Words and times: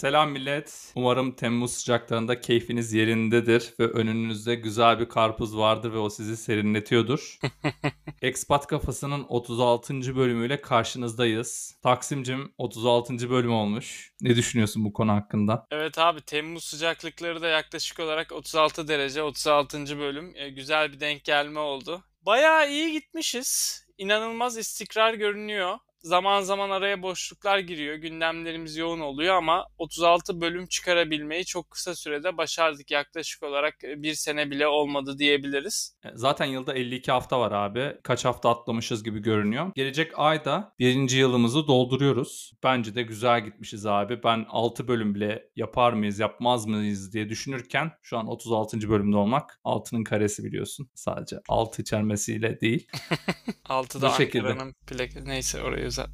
Selam 0.00 0.30
millet. 0.30 0.92
Umarım 0.94 1.32
Temmuz 1.32 1.72
sıcaklarında 1.72 2.40
keyfiniz 2.40 2.92
yerindedir 2.92 3.74
ve 3.80 3.84
önünüzde 3.84 4.54
güzel 4.54 5.00
bir 5.00 5.08
karpuz 5.08 5.56
vardır 5.56 5.92
ve 5.92 5.98
o 5.98 6.10
sizi 6.10 6.36
serinletiyordur. 6.36 7.38
Expat 8.22 8.66
Kafası'nın 8.66 9.24
36. 9.28 10.16
bölümüyle 10.16 10.60
karşınızdayız. 10.60 11.78
Taksimcim 11.82 12.54
36. 12.58 13.30
bölüm 13.30 13.52
olmuş. 13.52 14.12
Ne 14.20 14.36
düşünüyorsun 14.36 14.84
bu 14.84 14.92
konu 14.92 15.12
hakkında? 15.12 15.66
Evet 15.70 15.98
abi 15.98 16.20
Temmuz 16.20 16.64
sıcaklıkları 16.64 17.42
da 17.42 17.48
yaklaşık 17.48 18.00
olarak 18.00 18.32
36 18.32 18.88
derece 18.88 19.22
36. 19.22 19.98
bölüm. 19.98 20.32
E, 20.36 20.50
güzel 20.50 20.92
bir 20.92 21.00
denk 21.00 21.24
gelme 21.24 21.60
oldu. 21.60 22.02
Bayağı 22.22 22.70
iyi 22.70 22.92
gitmişiz. 22.92 23.84
İnanılmaz 23.98 24.58
istikrar 24.58 25.14
görünüyor 25.14 25.78
zaman 26.02 26.40
zaman 26.40 26.70
araya 26.70 27.02
boşluklar 27.02 27.58
giriyor. 27.58 27.94
Gündemlerimiz 27.94 28.76
yoğun 28.76 29.00
oluyor 29.00 29.34
ama 29.34 29.66
36 29.78 30.40
bölüm 30.40 30.66
çıkarabilmeyi 30.66 31.44
çok 31.44 31.70
kısa 31.70 31.94
sürede 31.94 32.36
başardık. 32.36 32.90
Yaklaşık 32.90 33.42
olarak 33.42 33.84
e, 33.84 34.02
bir 34.02 34.14
sene 34.14 34.50
bile 34.50 34.66
olmadı 34.66 35.18
diyebiliriz. 35.18 35.96
E, 36.04 36.08
zaten 36.14 36.46
yılda 36.46 36.74
52 36.74 37.10
hafta 37.12 37.40
var 37.40 37.52
abi. 37.52 37.96
Kaç 38.02 38.24
hafta 38.24 38.50
atlamışız 38.50 39.04
gibi 39.04 39.18
görünüyor. 39.22 39.72
Gelecek 39.74 40.12
ayda 40.18 40.74
birinci 40.78 41.18
yılımızı 41.18 41.66
dolduruyoruz. 41.66 42.52
Bence 42.62 42.94
de 42.94 43.02
güzel 43.02 43.44
gitmişiz 43.44 43.86
abi. 43.86 44.22
Ben 44.24 44.46
6 44.48 44.88
bölüm 44.88 45.14
bile 45.14 45.50
yapar 45.56 45.92
mıyız 45.92 46.18
yapmaz 46.18 46.66
mıyız 46.66 47.12
diye 47.12 47.28
düşünürken 47.28 47.92
şu 48.02 48.18
an 48.18 48.26
36. 48.26 48.88
bölümde 48.88 49.16
olmak 49.16 49.60
6'nın 49.64 50.04
karesi 50.04 50.44
biliyorsun. 50.44 50.90
Sadece 50.94 51.36
6 51.48 51.82
içermesiyle 51.82 52.60
değil. 52.60 52.88
6'da 53.64 54.12
Ankara'nın 54.12 54.74
plak 54.86 55.26
neyse 55.26 55.62
orayı 55.62 55.89
güzel. 55.90 56.06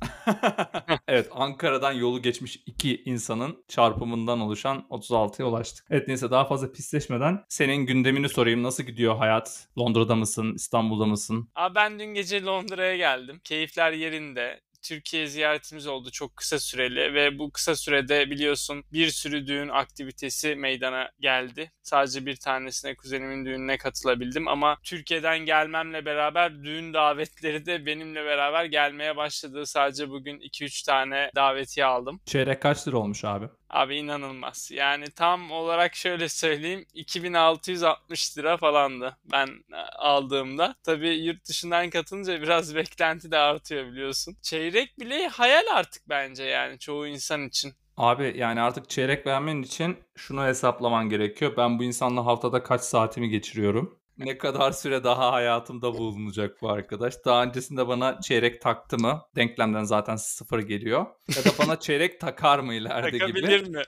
evet 1.08 1.28
Ankara'dan 1.32 1.92
yolu 1.92 2.22
geçmiş 2.22 2.62
iki 2.66 3.02
insanın 3.04 3.64
çarpımından 3.68 4.40
oluşan 4.40 4.86
36'ya 4.90 5.48
ulaştık. 5.48 5.86
Evet 5.90 6.08
neyse 6.08 6.30
daha 6.30 6.44
fazla 6.44 6.72
pisleşmeden 6.72 7.44
senin 7.48 7.86
gündemini 7.86 8.28
sorayım. 8.28 8.62
Nasıl 8.62 8.82
gidiyor 8.82 9.16
hayat? 9.16 9.68
Londra'da 9.78 10.14
mısın? 10.14 10.54
İstanbul'da 10.54 11.06
mısın? 11.06 11.48
Abi 11.54 11.74
ben 11.74 11.98
dün 11.98 12.14
gece 12.14 12.42
Londra'ya 12.42 12.96
geldim. 12.96 13.40
Keyifler 13.44 13.92
yerinde. 13.92 14.60
Türkiye 14.88 15.26
ziyaretimiz 15.26 15.86
oldu 15.86 16.10
çok 16.10 16.36
kısa 16.36 16.58
süreli 16.58 17.14
ve 17.14 17.38
bu 17.38 17.50
kısa 17.50 17.76
sürede 17.76 18.30
biliyorsun 18.30 18.84
bir 18.92 19.10
sürü 19.10 19.46
düğün 19.46 19.68
aktivitesi 19.68 20.54
meydana 20.54 21.10
geldi. 21.20 21.72
Sadece 21.82 22.26
bir 22.26 22.36
tanesine 22.36 22.96
kuzenimin 22.96 23.46
düğününe 23.46 23.78
katılabildim 23.78 24.48
ama 24.48 24.78
Türkiye'den 24.84 25.38
gelmemle 25.38 26.04
beraber 26.04 26.64
düğün 26.64 26.94
davetleri 26.94 27.66
de 27.66 27.86
benimle 27.86 28.24
beraber 28.24 28.64
gelmeye 28.64 29.16
başladı. 29.16 29.66
Sadece 29.66 30.10
bugün 30.10 30.40
2-3 30.40 30.86
tane 30.86 31.30
davetiye 31.34 31.86
aldım. 31.86 32.20
Çeyrek 32.26 32.62
kaç 32.62 32.88
lira 32.88 32.96
olmuş 32.96 33.24
abi? 33.24 33.46
Abi 33.76 33.96
inanılmaz. 33.96 34.70
Yani 34.72 35.04
tam 35.10 35.50
olarak 35.50 35.94
şöyle 35.94 36.28
söyleyeyim 36.28 36.86
2660 36.94 38.38
lira 38.38 38.56
falandı 38.56 39.16
ben 39.32 39.46
e, 39.72 39.76
aldığımda. 39.98 40.74
Tabii 40.84 41.08
yurt 41.08 41.48
dışından 41.48 41.90
katılınca 41.90 42.42
biraz 42.42 42.74
beklenti 42.74 43.30
de 43.30 43.38
artıyor 43.38 43.86
biliyorsun. 43.86 44.36
Çeyrek 44.42 44.98
bile 44.98 45.28
hayal 45.28 45.64
artık 45.74 46.02
bence 46.08 46.44
yani 46.44 46.78
çoğu 46.78 47.06
insan 47.06 47.48
için. 47.48 47.72
Abi 47.96 48.34
yani 48.36 48.60
artık 48.60 48.90
çeyrek 48.90 49.26
vermen 49.26 49.62
için 49.62 49.96
şunu 50.16 50.44
hesaplaman 50.44 51.08
gerekiyor. 51.08 51.54
Ben 51.56 51.78
bu 51.78 51.84
insanla 51.84 52.26
haftada 52.26 52.62
kaç 52.62 52.80
saatimi 52.80 53.28
geçiriyorum? 53.28 53.98
Ne 54.18 54.38
kadar 54.38 54.72
süre 54.72 55.04
daha 55.04 55.32
hayatımda 55.32 55.94
bulunacak 55.94 56.62
bu 56.62 56.70
arkadaş. 56.70 57.14
Daha 57.24 57.42
öncesinde 57.42 57.88
bana 57.88 58.20
çeyrek 58.20 58.60
taktı 58.60 58.98
mı? 58.98 59.22
Denklemden 59.36 59.84
zaten 59.84 60.16
sıfır 60.16 60.58
geliyor. 60.58 61.06
Ya 61.36 61.44
da 61.44 61.50
bana 61.58 61.80
çeyrek 61.80 62.20
takar 62.20 62.58
mı 62.58 62.74
ileride 62.74 63.10
gibi. 63.10 63.18
Takabilir 63.18 63.68
mi? 63.68 63.82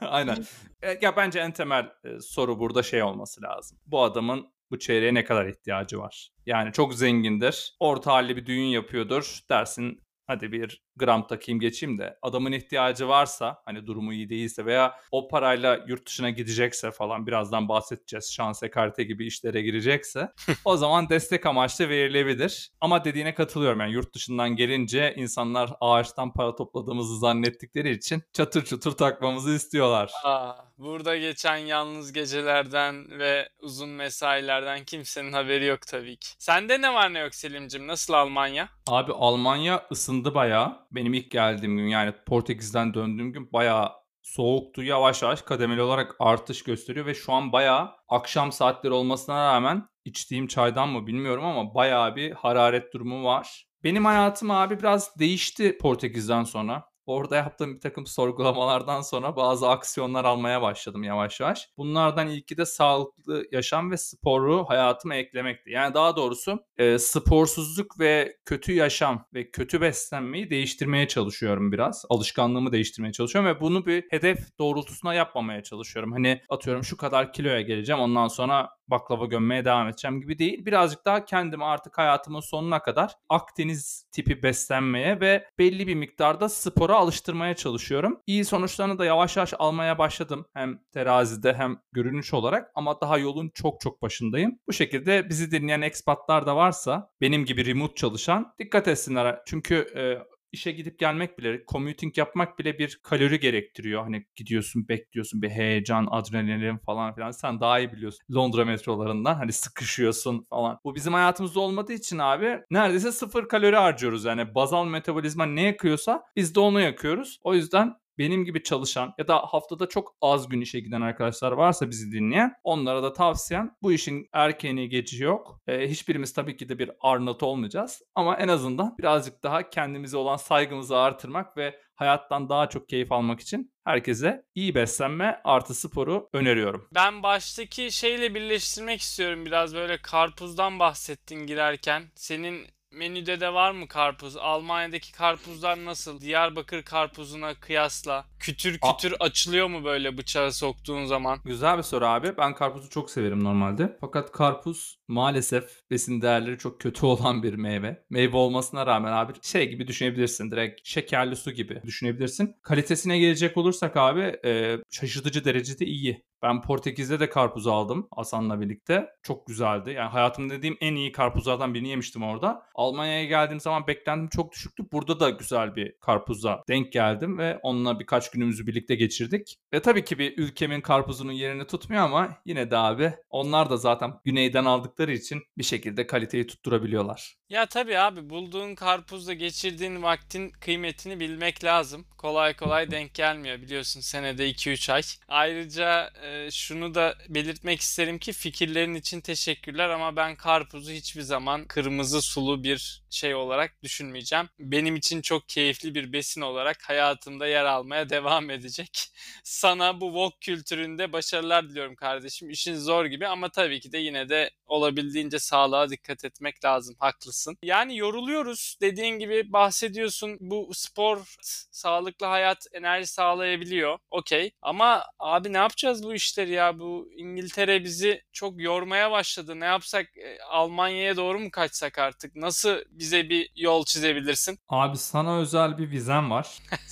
Aynen. 0.00 0.44
E, 0.82 0.98
ya 1.02 1.16
bence 1.16 1.40
en 1.40 1.52
temel 1.52 1.84
e, 2.04 2.20
soru 2.20 2.58
burada 2.58 2.82
şey 2.82 3.02
olması 3.02 3.42
lazım. 3.42 3.78
Bu 3.86 4.02
adamın 4.02 4.54
bu 4.70 4.78
çeyreğe 4.78 5.14
ne 5.14 5.24
kadar 5.24 5.46
ihtiyacı 5.46 5.98
var? 5.98 6.30
Yani 6.46 6.72
çok 6.72 6.94
zengindir. 6.94 7.76
Orta 7.80 8.12
halli 8.12 8.36
bir 8.36 8.46
düğün 8.46 8.64
yapıyordur. 8.64 9.38
Dersin 9.50 10.03
hadi 10.26 10.52
bir 10.52 10.82
gram 10.96 11.26
takayım 11.26 11.60
geçeyim 11.60 11.98
de 11.98 12.18
adamın 12.22 12.52
ihtiyacı 12.52 13.08
varsa 13.08 13.62
hani 13.64 13.86
durumu 13.86 14.12
iyi 14.12 14.28
değilse 14.28 14.66
veya 14.66 14.94
o 15.10 15.28
parayla 15.28 15.84
yurt 15.88 16.06
dışına 16.06 16.30
gidecekse 16.30 16.90
falan 16.90 17.26
birazdan 17.26 17.68
bahsedeceğiz 17.68 18.32
şans 18.32 18.62
ekarte 18.62 19.04
gibi 19.04 19.26
işlere 19.26 19.62
girecekse 19.62 20.32
o 20.64 20.76
zaman 20.76 21.08
destek 21.08 21.46
amaçlı 21.46 21.88
verilebilir. 21.88 22.70
Ama 22.80 23.04
dediğine 23.04 23.34
katılıyorum 23.34 23.80
yani 23.80 23.92
yurt 23.92 24.14
dışından 24.14 24.56
gelince 24.56 25.14
insanlar 25.16 25.70
ağaçtan 25.80 26.32
para 26.32 26.54
topladığımızı 26.54 27.18
zannettikleri 27.18 27.90
için 27.90 28.22
çatır 28.32 28.64
çutur 28.64 28.92
takmamızı 28.92 29.50
istiyorlar. 29.50 30.12
Aa, 30.24 30.54
burada 30.78 31.16
geçen 31.16 31.56
yalnız 31.56 32.12
gecelerden 32.12 33.10
ve 33.10 33.48
uzun 33.58 33.88
mesailerden 33.88 34.84
kimsenin 34.84 35.32
haberi 35.32 35.64
yok 35.64 35.86
tabii 35.86 36.16
ki. 36.16 36.28
Sende 36.38 36.80
ne 36.82 36.94
var 36.94 37.14
ne 37.14 37.18
yok 37.18 37.34
Selim'cim? 37.34 37.86
Nasıl 37.86 38.12
Almanya? 38.12 38.68
Abi 38.86 39.12
Almanya 39.12 39.86
ısındı 39.92 40.34
bayağı 40.34 40.86
benim 40.90 41.14
ilk 41.14 41.30
geldiğim 41.30 41.76
gün 41.76 41.86
yani 41.86 42.12
Portekiz'den 42.26 42.94
döndüğüm 42.94 43.32
gün 43.32 43.52
bayağı 43.52 43.92
soğuktu. 44.22 44.82
Yavaş 44.82 45.22
yavaş 45.22 45.42
kademeli 45.42 45.82
olarak 45.82 46.16
artış 46.18 46.62
gösteriyor 46.62 47.06
ve 47.06 47.14
şu 47.14 47.32
an 47.32 47.52
bayağı 47.52 47.90
akşam 48.08 48.52
saatleri 48.52 48.92
olmasına 48.92 49.54
rağmen 49.54 49.88
içtiğim 50.04 50.46
çaydan 50.46 50.88
mı 50.88 51.06
bilmiyorum 51.06 51.44
ama 51.44 51.74
bayağı 51.74 52.16
bir 52.16 52.32
hararet 52.32 52.92
durumu 52.92 53.24
var. 53.24 53.66
Benim 53.84 54.04
hayatım 54.04 54.50
abi 54.50 54.78
biraz 54.78 55.18
değişti 55.18 55.78
Portekiz'den 55.78 56.44
sonra. 56.44 56.84
Orada 57.06 57.36
yaptığım 57.36 57.74
bir 57.74 57.80
takım 57.80 58.06
sorgulamalardan 58.06 59.00
sonra 59.00 59.36
bazı 59.36 59.68
aksiyonlar 59.68 60.24
almaya 60.24 60.62
başladım 60.62 61.02
yavaş 61.02 61.40
yavaş. 61.40 61.68
Bunlardan 61.76 62.28
ilki 62.28 62.56
de 62.56 62.66
sağlıklı 62.66 63.44
yaşam 63.52 63.90
ve 63.90 63.96
sporu 63.96 64.64
hayatıma 64.68 65.14
eklemekti. 65.14 65.70
Yani 65.70 65.94
daha 65.94 66.16
doğrusu 66.16 66.64
e, 66.78 66.98
sporsuzluk 66.98 68.00
ve 68.00 68.36
kötü 68.44 68.72
yaşam 68.72 69.26
ve 69.34 69.50
kötü 69.50 69.80
beslenmeyi 69.80 70.50
değiştirmeye 70.50 71.08
çalışıyorum 71.08 71.72
biraz. 71.72 72.04
Alışkanlığımı 72.08 72.72
değiştirmeye 72.72 73.12
çalışıyorum 73.12 73.50
ve 73.50 73.60
bunu 73.60 73.86
bir 73.86 74.04
hedef 74.10 74.58
doğrultusuna 74.58 75.14
yapmamaya 75.14 75.62
çalışıyorum. 75.62 76.12
Hani 76.12 76.40
atıyorum 76.48 76.84
şu 76.84 76.96
kadar 76.96 77.32
kiloya 77.32 77.60
geleceğim 77.60 78.00
ondan 78.00 78.28
sonra 78.28 78.70
baklava 78.88 79.26
gömmeye 79.26 79.64
devam 79.64 79.88
edeceğim 79.88 80.20
gibi 80.20 80.38
değil. 80.38 80.66
Birazcık 80.66 81.04
daha 81.04 81.24
kendimi 81.24 81.64
artık 81.64 81.98
hayatımın 81.98 82.40
sonuna 82.40 82.82
kadar 82.82 83.12
Akdeniz 83.28 84.08
tipi 84.12 84.42
beslenmeye 84.42 85.20
ve 85.20 85.48
belli 85.58 85.86
bir 85.86 85.94
miktarda 85.94 86.48
spora 86.48 86.96
alıştırmaya 86.96 87.56
çalışıyorum. 87.56 88.20
İyi 88.26 88.44
sonuçlarını 88.44 88.98
da 88.98 89.04
yavaş 89.04 89.36
yavaş 89.36 89.54
almaya 89.58 89.98
başladım. 89.98 90.46
Hem 90.54 90.78
terazide 90.92 91.54
hem 91.54 91.78
görünüş 91.92 92.34
olarak 92.34 92.70
ama 92.74 93.00
daha 93.00 93.18
yolun 93.18 93.50
çok 93.54 93.80
çok 93.80 94.02
başındayım. 94.02 94.58
Bu 94.68 94.72
şekilde 94.72 95.28
bizi 95.28 95.50
dinleyen 95.50 95.80
ekspatlar 95.80 96.46
da 96.46 96.56
varsa 96.56 97.10
benim 97.20 97.44
gibi 97.44 97.66
remote 97.66 97.94
çalışan 97.94 98.54
dikkat 98.58 98.88
etsinler. 98.88 99.40
Çünkü 99.46 99.74
e, 99.74 100.33
işe 100.54 100.72
gidip 100.72 100.98
gelmek 100.98 101.38
bile, 101.38 101.64
commuting 101.68 102.18
yapmak 102.18 102.58
bile 102.58 102.78
bir 102.78 103.00
kalori 103.02 103.40
gerektiriyor. 103.40 104.02
Hani 104.02 104.26
gidiyorsun, 104.36 104.88
bekliyorsun 104.88 105.42
bir 105.42 105.50
heyecan, 105.50 106.08
adrenalin 106.10 106.78
falan 106.78 107.14
filan. 107.14 107.30
Sen 107.30 107.60
daha 107.60 107.78
iyi 107.78 107.92
biliyorsun 107.92 108.20
Londra 108.34 108.64
metrolarından. 108.64 109.34
Hani 109.34 109.52
sıkışıyorsun 109.52 110.46
falan. 110.50 110.78
Bu 110.84 110.94
bizim 110.94 111.12
hayatımızda 111.12 111.60
olmadığı 111.60 111.92
için 111.92 112.18
abi 112.18 112.60
neredeyse 112.70 113.12
sıfır 113.12 113.48
kalori 113.48 113.76
harcıyoruz. 113.76 114.24
Yani 114.24 114.54
bazal 114.54 114.86
metabolizma 114.86 115.46
ne 115.46 115.62
yakıyorsa 115.62 116.22
biz 116.36 116.54
de 116.54 116.60
onu 116.60 116.80
yakıyoruz. 116.80 117.40
O 117.42 117.54
yüzden 117.54 117.94
benim 118.18 118.44
gibi 118.44 118.62
çalışan 118.62 119.14
ya 119.18 119.28
da 119.28 119.38
haftada 119.38 119.88
çok 119.88 120.16
az 120.20 120.48
gün 120.48 120.60
işe 120.60 120.80
giden 120.80 121.00
arkadaşlar 121.00 121.52
varsa 121.52 121.90
bizi 121.90 122.12
dinleyen 122.12 122.54
onlara 122.64 123.02
da 123.02 123.12
tavsiyem 123.12 123.76
bu 123.82 123.92
işin 123.92 124.28
erkeğini 124.32 124.88
geçici 124.88 125.24
yok. 125.24 125.60
E, 125.66 125.90
hiçbirimiz 125.90 126.32
tabii 126.32 126.56
ki 126.56 126.68
de 126.68 126.78
bir 126.78 126.90
Arnold 127.00 127.40
olmayacağız 127.40 128.02
ama 128.14 128.36
en 128.36 128.48
azından 128.48 128.98
birazcık 128.98 129.42
daha 129.42 129.70
kendimize 129.70 130.16
olan 130.16 130.36
saygımızı 130.36 130.96
artırmak 130.96 131.56
ve 131.56 131.80
hayattan 131.94 132.48
daha 132.48 132.68
çok 132.68 132.88
keyif 132.88 133.12
almak 133.12 133.40
için 133.40 133.72
herkese 133.84 134.44
iyi 134.54 134.74
beslenme 134.74 135.40
artı 135.44 135.74
sporu 135.74 136.28
öneriyorum. 136.32 136.88
Ben 136.94 137.22
baştaki 137.22 137.92
şeyle 137.92 138.34
birleştirmek 138.34 139.00
istiyorum 139.00 139.46
biraz 139.46 139.74
böyle 139.74 139.98
karpuzdan 140.02 140.78
bahsettin 140.78 141.46
girerken. 141.46 142.02
Senin 142.14 142.66
menüde 142.96 143.40
de 143.40 143.52
var 143.54 143.70
mı 143.70 143.88
karpuz? 143.88 144.36
Almanya'daki 144.36 145.12
karpuzlar 145.12 145.84
nasıl? 145.84 146.20
Diyarbakır 146.20 146.82
karpuzuna 146.82 147.54
kıyasla 147.54 148.24
kütür 148.40 148.78
kütür 148.78 149.12
A- 149.20 149.24
açılıyor 149.24 149.66
mu 149.68 149.84
böyle 149.84 150.18
bıçağı 150.18 150.52
soktuğun 150.52 151.04
zaman? 151.04 151.38
Güzel 151.44 151.78
bir 151.78 151.82
soru 151.82 152.06
abi. 152.06 152.36
Ben 152.38 152.54
karpuzu 152.54 152.90
çok 152.90 153.10
severim 153.10 153.44
normalde. 153.44 153.96
Fakat 154.00 154.32
karpuz 154.32 154.98
maalesef 155.08 155.64
besin 155.90 156.22
değerleri 156.22 156.58
çok 156.58 156.80
kötü 156.80 157.06
olan 157.06 157.42
bir 157.42 157.54
meyve. 157.54 158.04
Meyve 158.10 158.36
olmasına 158.36 158.86
rağmen 158.86 159.12
abi 159.12 159.32
şey 159.42 159.68
gibi 159.68 159.86
düşünebilirsin. 159.88 160.50
Direkt 160.50 160.80
şekerli 160.88 161.36
su 161.36 161.50
gibi 161.50 161.82
düşünebilirsin. 161.86 162.56
Kalitesine 162.62 163.18
gelecek 163.18 163.56
olursak 163.56 163.96
abi 163.96 164.36
e, 164.44 164.76
şaşırtıcı 164.90 165.44
derecede 165.44 165.86
iyi. 165.86 166.24
Ben 166.44 166.62
Portekiz'de 166.62 167.20
de 167.20 167.28
karpuz 167.30 167.66
aldım 167.66 168.08
Hasan'la 168.16 168.60
birlikte. 168.60 169.10
Çok 169.22 169.46
güzeldi. 169.46 169.90
Yani 169.90 170.10
hayatımda 170.10 170.54
dediğim 170.54 170.76
en 170.80 170.94
iyi 170.94 171.12
karpuzlardan 171.12 171.74
birini 171.74 171.88
yemiştim 171.88 172.22
orada. 172.22 172.62
Almanya'ya 172.74 173.24
geldiğim 173.24 173.60
zaman 173.60 173.86
beklentim 173.86 174.28
çok 174.28 174.52
düşüktü. 174.52 174.84
Burada 174.92 175.20
da 175.20 175.30
güzel 175.30 175.76
bir 175.76 175.98
karpuza 176.00 176.62
denk 176.68 176.92
geldim 176.92 177.38
ve 177.38 177.58
onunla 177.62 178.00
birkaç 178.00 178.30
günümüzü 178.30 178.66
birlikte 178.66 178.94
geçirdik. 178.94 179.56
Ve 179.72 179.82
tabii 179.82 180.04
ki 180.04 180.18
bir 180.18 180.38
ülkemin 180.38 180.80
karpuzunun 180.80 181.32
yerini 181.32 181.66
tutmuyor 181.66 182.02
ama 182.02 182.36
yine 182.44 182.70
de 182.70 182.76
abi 182.76 183.12
onlar 183.30 183.70
da 183.70 183.76
zaten 183.76 184.14
güneyden 184.24 184.64
aldıkları 184.64 185.12
için 185.12 185.42
bir 185.58 185.64
şekilde 185.64 186.06
kaliteyi 186.06 186.46
tutturabiliyorlar. 186.46 187.36
Ya 187.48 187.66
tabii 187.66 187.98
abi 187.98 188.30
bulduğun 188.30 188.74
karpuzda 188.74 189.32
geçirdiğin 189.32 190.02
vaktin 190.02 190.50
kıymetini 190.50 191.20
bilmek 191.20 191.64
lazım. 191.64 192.06
Kolay 192.18 192.56
kolay 192.56 192.90
denk 192.90 193.14
gelmiyor 193.14 193.62
biliyorsun 193.62 194.00
senede 194.00 194.50
2-3 194.50 194.92
ay. 194.92 195.02
Ayrıca 195.28 196.10
e, 196.22 196.33
şunu 196.50 196.94
da 196.94 197.14
belirtmek 197.28 197.80
isterim 197.80 198.18
ki 198.18 198.32
fikirlerin 198.32 198.94
için 198.94 199.20
teşekkürler 199.20 199.88
ama 199.88 200.16
ben 200.16 200.36
karpuzu 200.36 200.92
hiçbir 200.92 201.22
zaman 201.22 201.64
kırmızı 201.64 202.22
sulu 202.22 202.64
bir 202.64 203.02
şey 203.10 203.34
olarak 203.34 203.82
düşünmeyeceğim. 203.82 204.48
Benim 204.58 204.96
için 204.96 205.22
çok 205.22 205.48
keyifli 205.48 205.94
bir 205.94 206.12
besin 206.12 206.40
olarak 206.40 206.82
hayatımda 206.82 207.46
yer 207.46 207.64
almaya 207.64 208.08
devam 208.10 208.50
edecek. 208.50 209.06
Sana 209.44 210.00
bu 210.00 210.06
wok 210.06 210.40
kültüründe 210.40 211.12
başarılar 211.12 211.68
diliyorum 211.68 211.96
kardeşim. 211.96 212.50
İşin 212.50 212.76
zor 212.76 213.04
gibi 213.06 213.26
ama 213.26 213.48
tabii 213.48 213.80
ki 213.80 213.92
de 213.92 213.98
yine 213.98 214.28
de 214.28 214.50
olabildiğince 214.66 215.38
sağlığa 215.38 215.90
dikkat 215.90 216.24
etmek 216.24 216.64
lazım. 216.64 216.96
Haklısın. 216.98 217.56
Yani 217.62 217.96
yoruluyoruz. 217.96 218.76
Dediğin 218.80 219.18
gibi 219.18 219.52
bahsediyorsun. 219.52 220.36
Bu 220.40 220.70
spor 220.74 221.36
sağlıklı 221.70 222.26
hayat 222.26 222.66
enerji 222.72 223.06
sağlayabiliyor. 223.06 223.98
Okey. 224.10 224.50
Ama 224.62 225.04
abi 225.18 225.52
ne 225.52 225.56
yapacağız 225.56 226.04
bu 226.04 226.14
işleri 226.14 226.52
ya? 226.52 226.78
Bu 226.78 227.08
İngiltere 227.16 227.84
bizi 227.84 228.22
çok 228.32 228.60
yormaya 228.60 229.10
başladı. 229.10 229.60
Ne 229.60 229.64
yapsak? 229.64 230.16
E, 230.16 230.38
Almanya'ya 230.50 231.16
doğru 231.16 231.40
mu 231.40 231.50
kaçsak 231.50 231.98
artık? 231.98 232.36
Nasıl 232.36 232.76
bize 232.90 233.28
bir 233.28 233.50
yol 233.56 233.84
çizebilirsin? 233.84 234.58
Abi 234.68 234.96
sana 234.98 235.38
özel 235.38 235.78
bir 235.78 235.90
vizem 235.90 236.30
var. 236.30 236.58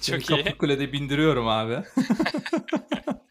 Seni 0.00 0.22
Çok 0.22 0.30
iyi. 0.30 0.44
Kapıkule'de 0.44 0.92
bindiriyorum 0.92 1.48
abi. 1.48 1.82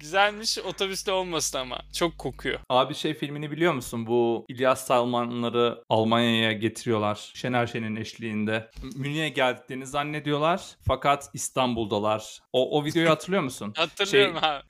Güzelmiş 0.00 0.58
otobüste 0.58 1.12
olmasın 1.12 1.58
ama. 1.58 1.78
Çok 1.94 2.18
kokuyor. 2.18 2.60
Abi 2.68 2.94
şey 2.94 3.14
filmini 3.14 3.50
biliyor 3.50 3.72
musun? 3.72 4.06
Bu 4.06 4.44
İlyas 4.48 4.86
Salmanları 4.86 5.84
Almanya'ya 5.88 6.52
getiriyorlar. 6.52 7.30
Şener 7.34 7.66
Şen'in 7.66 7.96
eşliğinde. 7.96 8.70
Münih'e 8.96 9.28
geldiklerini 9.28 9.86
zannediyorlar. 9.86 10.62
Fakat 10.86 11.30
İstanbul'dalar. 11.34 12.38
O, 12.52 12.78
o 12.80 12.84
videoyu 12.84 13.10
hatırlıyor 13.10 13.42
musun? 13.42 13.72
Hatırlıyorum 13.76 14.36
Şey- 14.40 14.50
abi. 14.50 14.62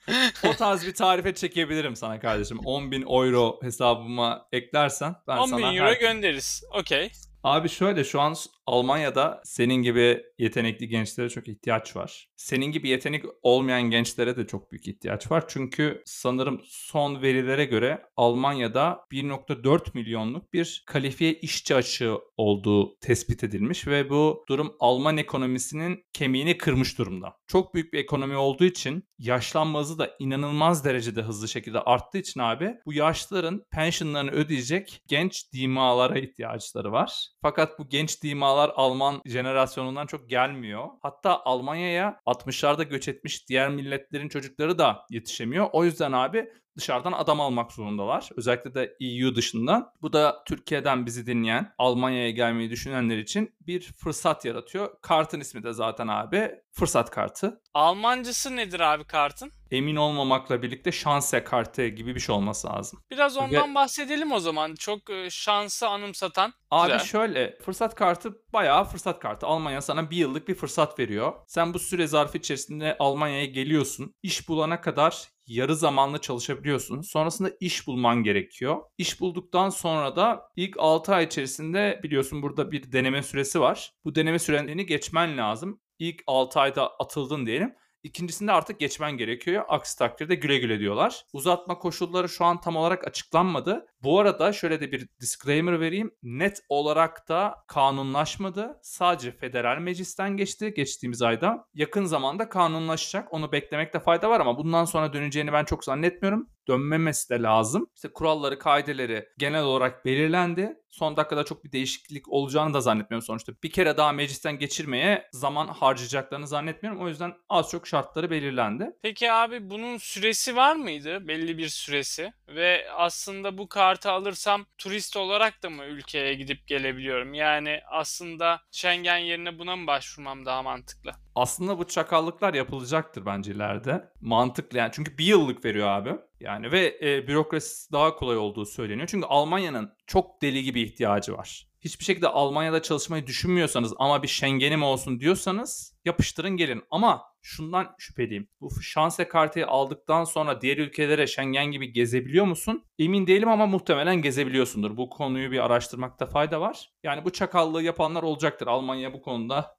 o 0.48 0.52
tarz 0.56 0.86
bir 0.86 0.94
tarife 0.94 1.34
çekebilirim 1.34 1.96
sana 1.96 2.20
kardeşim. 2.20 2.58
10 2.64 2.90
bin 2.90 3.02
euro 3.02 3.58
hesabıma 3.62 4.46
eklersen 4.52 5.14
ben 5.28 5.36
10 5.38 5.46
sana 5.46 5.58
bin 5.58 5.76
euro 5.76 5.86
her- 5.88 6.00
göndeririz. 6.00 6.62
Okey. 6.74 7.10
Abi 7.44 7.68
şöyle 7.68 8.04
şu 8.04 8.20
an 8.20 8.34
Almanya'da 8.68 9.40
senin 9.44 9.82
gibi 9.82 10.22
yetenekli 10.38 10.88
gençlere 10.88 11.28
çok 11.28 11.48
ihtiyaç 11.48 11.96
var. 11.96 12.28
Senin 12.36 12.66
gibi 12.66 12.88
yetenek 12.88 13.24
olmayan 13.42 13.82
gençlere 13.82 14.36
de 14.36 14.46
çok 14.46 14.72
büyük 14.72 14.88
ihtiyaç 14.88 15.30
var. 15.30 15.44
Çünkü 15.48 16.02
sanırım 16.06 16.60
son 16.64 17.22
verilere 17.22 17.64
göre 17.64 18.02
Almanya'da 18.16 19.00
1.4 19.12 19.90
milyonluk 19.94 20.52
bir 20.52 20.84
kalifiye 20.86 21.32
işçi 21.32 21.74
açığı 21.74 22.18
olduğu 22.36 22.98
tespit 23.00 23.44
edilmiş 23.44 23.86
ve 23.86 24.10
bu 24.10 24.44
durum 24.48 24.76
Alman 24.80 25.16
ekonomisinin 25.16 26.04
kemiğini 26.12 26.58
kırmış 26.58 26.98
durumda. 26.98 27.36
Çok 27.46 27.74
büyük 27.74 27.92
bir 27.92 27.98
ekonomi 27.98 28.36
olduğu 28.36 28.64
için 28.64 29.08
yaşlanma 29.18 29.80
hızı 29.80 29.98
da 29.98 30.10
inanılmaz 30.18 30.84
derecede 30.84 31.22
hızlı 31.22 31.48
şekilde 31.48 31.80
arttığı 31.80 32.18
için 32.18 32.40
abi 32.40 32.74
bu 32.86 32.92
yaşlıların 32.92 33.62
pensionlarını 33.70 34.30
ödeyecek 34.30 35.02
genç 35.06 35.52
dimalara 35.52 36.18
ihtiyaçları 36.18 36.92
var. 36.92 37.28
Fakat 37.42 37.78
bu 37.78 37.88
genç 37.88 38.22
dimalar 38.22 38.57
Alman 38.76 39.22
jenerasyonundan 39.26 40.06
çok 40.06 40.30
gelmiyor. 40.30 40.88
Hatta 41.02 41.44
Almanya'ya 41.44 42.20
60'larda 42.26 42.84
göç 42.84 43.08
etmiş 43.08 43.48
diğer 43.48 43.70
milletlerin 43.70 44.28
çocukları 44.28 44.78
da 44.78 45.06
yetişemiyor. 45.10 45.68
O 45.72 45.84
yüzden 45.84 46.12
abi 46.12 46.52
dışarıdan 46.78 47.12
adam 47.12 47.40
almak 47.40 47.72
zorundalar. 47.72 48.28
Özellikle 48.36 48.74
de 48.74 48.96
EU 49.00 49.34
dışında. 49.34 49.92
Bu 50.02 50.12
da 50.12 50.42
Türkiye'den 50.46 51.06
bizi 51.06 51.26
dinleyen, 51.26 51.74
Almanya'ya 51.78 52.30
gelmeyi 52.30 52.70
düşünenler 52.70 53.18
için 53.18 53.54
bir 53.60 53.80
fırsat 53.92 54.44
yaratıyor. 54.44 54.90
Kartın 55.02 55.40
ismi 55.40 55.62
de 55.62 55.72
zaten 55.72 56.08
abi 56.08 56.50
fırsat 56.72 57.10
kartı. 57.10 57.60
Almancısı 57.74 58.56
nedir 58.56 58.80
abi 58.80 59.04
kartın? 59.04 59.52
Emin 59.70 59.96
olmamakla 59.96 60.62
birlikte 60.62 60.92
şanse 60.92 61.44
kartı 61.44 61.86
gibi 61.86 62.14
bir 62.14 62.20
şey 62.20 62.34
olması 62.34 62.68
lazım. 62.68 63.02
Biraz 63.10 63.36
Ve- 63.36 63.40
ondan 63.40 63.74
bahsedelim 63.74 64.32
o 64.32 64.38
zaman. 64.40 64.74
Çok 64.74 65.10
e, 65.10 65.30
şansı 65.30 65.88
anımsatan. 65.88 66.52
Abi 66.70 66.92
Güzel. 66.92 67.06
şöyle 67.06 67.58
fırsat 67.64 67.94
kartı 67.94 68.32
bayağı 68.52 68.84
fırsat 68.84 69.20
kartı. 69.20 69.46
Almanya 69.46 69.80
sana 69.82 70.10
bir 70.10 70.16
yıllık 70.16 70.48
bir 70.48 70.54
fırsat 70.54 70.98
veriyor. 70.98 71.32
Sen 71.46 71.74
bu 71.74 71.78
süre 71.78 72.06
zarfı 72.06 72.38
içerisinde 72.38 72.96
Almanya'ya 72.98 73.44
geliyorsun. 73.44 74.14
İş 74.22 74.48
bulana 74.48 74.80
kadar 74.80 75.28
yarı 75.48 75.76
zamanlı 75.76 76.20
çalışabiliyorsun. 76.20 77.00
Sonrasında 77.00 77.50
iş 77.60 77.86
bulman 77.86 78.22
gerekiyor. 78.22 78.76
İş 78.98 79.20
bulduktan 79.20 79.70
sonra 79.70 80.16
da 80.16 80.42
ilk 80.56 80.76
6 80.78 81.14
ay 81.14 81.24
içerisinde 81.24 82.00
biliyorsun 82.02 82.42
burada 82.42 82.72
bir 82.72 82.92
deneme 82.92 83.22
süresi 83.22 83.60
var. 83.60 83.92
Bu 84.04 84.14
deneme 84.14 84.38
süreni 84.38 84.86
geçmen 84.86 85.38
lazım. 85.38 85.80
İlk 85.98 86.22
6 86.26 86.60
ayda 86.60 86.90
atıldın 86.98 87.46
diyelim. 87.46 87.74
İkincisinde 88.02 88.52
artık 88.52 88.80
geçmen 88.80 89.12
gerekiyor. 89.16 89.64
Aksi 89.68 89.98
takdirde 89.98 90.34
güle 90.34 90.58
güle 90.58 90.78
diyorlar. 90.78 91.24
Uzatma 91.32 91.78
koşulları 91.78 92.28
şu 92.28 92.44
an 92.44 92.60
tam 92.60 92.76
olarak 92.76 93.06
açıklanmadı. 93.06 93.86
Bu 94.02 94.20
arada 94.20 94.52
şöyle 94.52 94.80
de 94.80 94.92
bir 94.92 95.08
disclaimer 95.20 95.80
vereyim. 95.80 96.10
Net 96.22 96.62
olarak 96.68 97.28
da 97.28 97.54
kanunlaşmadı. 97.68 98.78
Sadece 98.82 99.32
federal 99.32 99.78
meclisten 99.78 100.36
geçti 100.36 100.74
geçtiğimiz 100.76 101.22
ayda. 101.22 101.68
Yakın 101.74 102.04
zamanda 102.04 102.48
kanunlaşacak. 102.48 103.32
Onu 103.34 103.52
beklemekte 103.52 104.00
fayda 104.00 104.30
var 104.30 104.40
ama 104.40 104.58
bundan 104.58 104.84
sonra 104.84 105.12
döneceğini 105.12 105.52
ben 105.52 105.64
çok 105.64 105.84
zannetmiyorum. 105.84 106.48
Dönmemesi 106.68 107.30
de 107.30 107.42
lazım. 107.42 107.90
İşte 107.94 108.08
kuralları, 108.08 108.58
kaideleri 108.58 109.28
genel 109.38 109.62
olarak 109.62 110.04
belirlendi. 110.04 110.76
Son 110.90 111.16
dakikada 111.16 111.44
çok 111.44 111.64
bir 111.64 111.72
değişiklik 111.72 112.28
olacağını 112.28 112.74
da 112.74 112.80
zannetmiyorum 112.80 113.26
sonuçta. 113.26 113.52
Bir 113.62 113.70
kere 113.70 113.96
daha 113.96 114.12
meclisten 114.12 114.58
geçirmeye 114.58 115.28
zaman 115.32 115.68
harcayacaklarını 115.68 116.48
zannetmiyorum. 116.48 117.02
O 117.02 117.08
yüzden 117.08 117.34
az 117.48 117.70
çok 117.70 117.86
şartları 117.86 118.30
belirlendi. 118.30 118.90
Peki 119.02 119.32
abi 119.32 119.70
bunun 119.70 119.96
süresi 119.96 120.56
var 120.56 120.76
mıydı? 120.76 121.28
Belli 121.28 121.58
bir 121.58 121.68
süresi. 121.68 122.32
Ve 122.48 122.86
aslında 122.96 123.58
bu 123.58 123.68
kartı 123.68 124.10
alırsam 124.10 124.66
turist 124.78 125.16
olarak 125.16 125.62
da 125.62 125.70
mı 125.70 125.84
ülkeye 125.84 126.34
gidip 126.34 126.66
gelebiliyorum? 126.66 127.34
Yani 127.34 127.80
aslında 127.90 128.60
Schengen 128.72 129.18
yerine 129.18 129.58
buna 129.58 129.76
mı 129.76 129.86
başvurmam 129.86 130.46
daha 130.46 130.62
mantıklı? 130.62 131.12
Aslında 131.38 131.78
bu 131.78 131.86
çakallıklar 131.86 132.54
yapılacaktır 132.54 133.26
bence 133.26 133.52
ileride. 133.52 134.12
Mantıklı 134.20 134.78
yani 134.78 134.90
çünkü 134.92 135.18
bir 135.18 135.24
yıllık 135.24 135.64
veriyor 135.64 135.88
abi. 135.88 136.14
Yani 136.40 136.72
ve 136.72 136.98
e, 137.02 137.28
bürokrasisi 137.28 137.92
daha 137.92 138.16
kolay 138.16 138.36
olduğu 138.36 138.66
söyleniyor. 138.66 139.08
Çünkü 139.10 139.26
Almanya'nın 139.26 139.92
çok 140.06 140.42
deli 140.42 140.62
gibi 140.62 140.82
ihtiyacı 140.82 141.32
var. 141.32 141.68
Hiçbir 141.80 142.04
şekilde 142.04 142.28
Almanya'da 142.28 142.82
çalışmayı 142.82 143.26
düşünmüyorsanız 143.26 143.94
ama 143.98 144.22
bir 144.22 144.28
Schengen'im 144.28 144.82
olsun 144.82 145.20
diyorsanız 145.20 145.94
yapıştırın 146.04 146.56
gelin. 146.56 146.82
Ama 146.90 147.22
şundan 147.42 147.94
şüpheliyim. 147.98 148.48
Bu 148.60 148.82
şanse 148.82 149.28
kartıyı 149.28 149.66
aldıktan 149.66 150.24
sonra 150.24 150.60
diğer 150.60 150.78
ülkelere 150.78 151.26
Schengen 151.26 151.66
gibi 151.66 151.92
gezebiliyor 151.92 152.44
musun? 152.44 152.84
Emin 152.98 153.26
değilim 153.26 153.48
ama 153.48 153.66
muhtemelen 153.66 154.22
gezebiliyorsundur. 154.22 154.96
Bu 154.96 155.10
konuyu 155.10 155.50
bir 155.50 155.64
araştırmakta 155.64 156.26
fayda 156.26 156.60
var. 156.60 156.90
Yani 157.02 157.24
bu 157.24 157.32
çakallığı 157.32 157.82
yapanlar 157.82 158.22
olacaktır. 158.22 158.66
Almanya 158.66 159.12
bu 159.12 159.22
konuda 159.22 159.77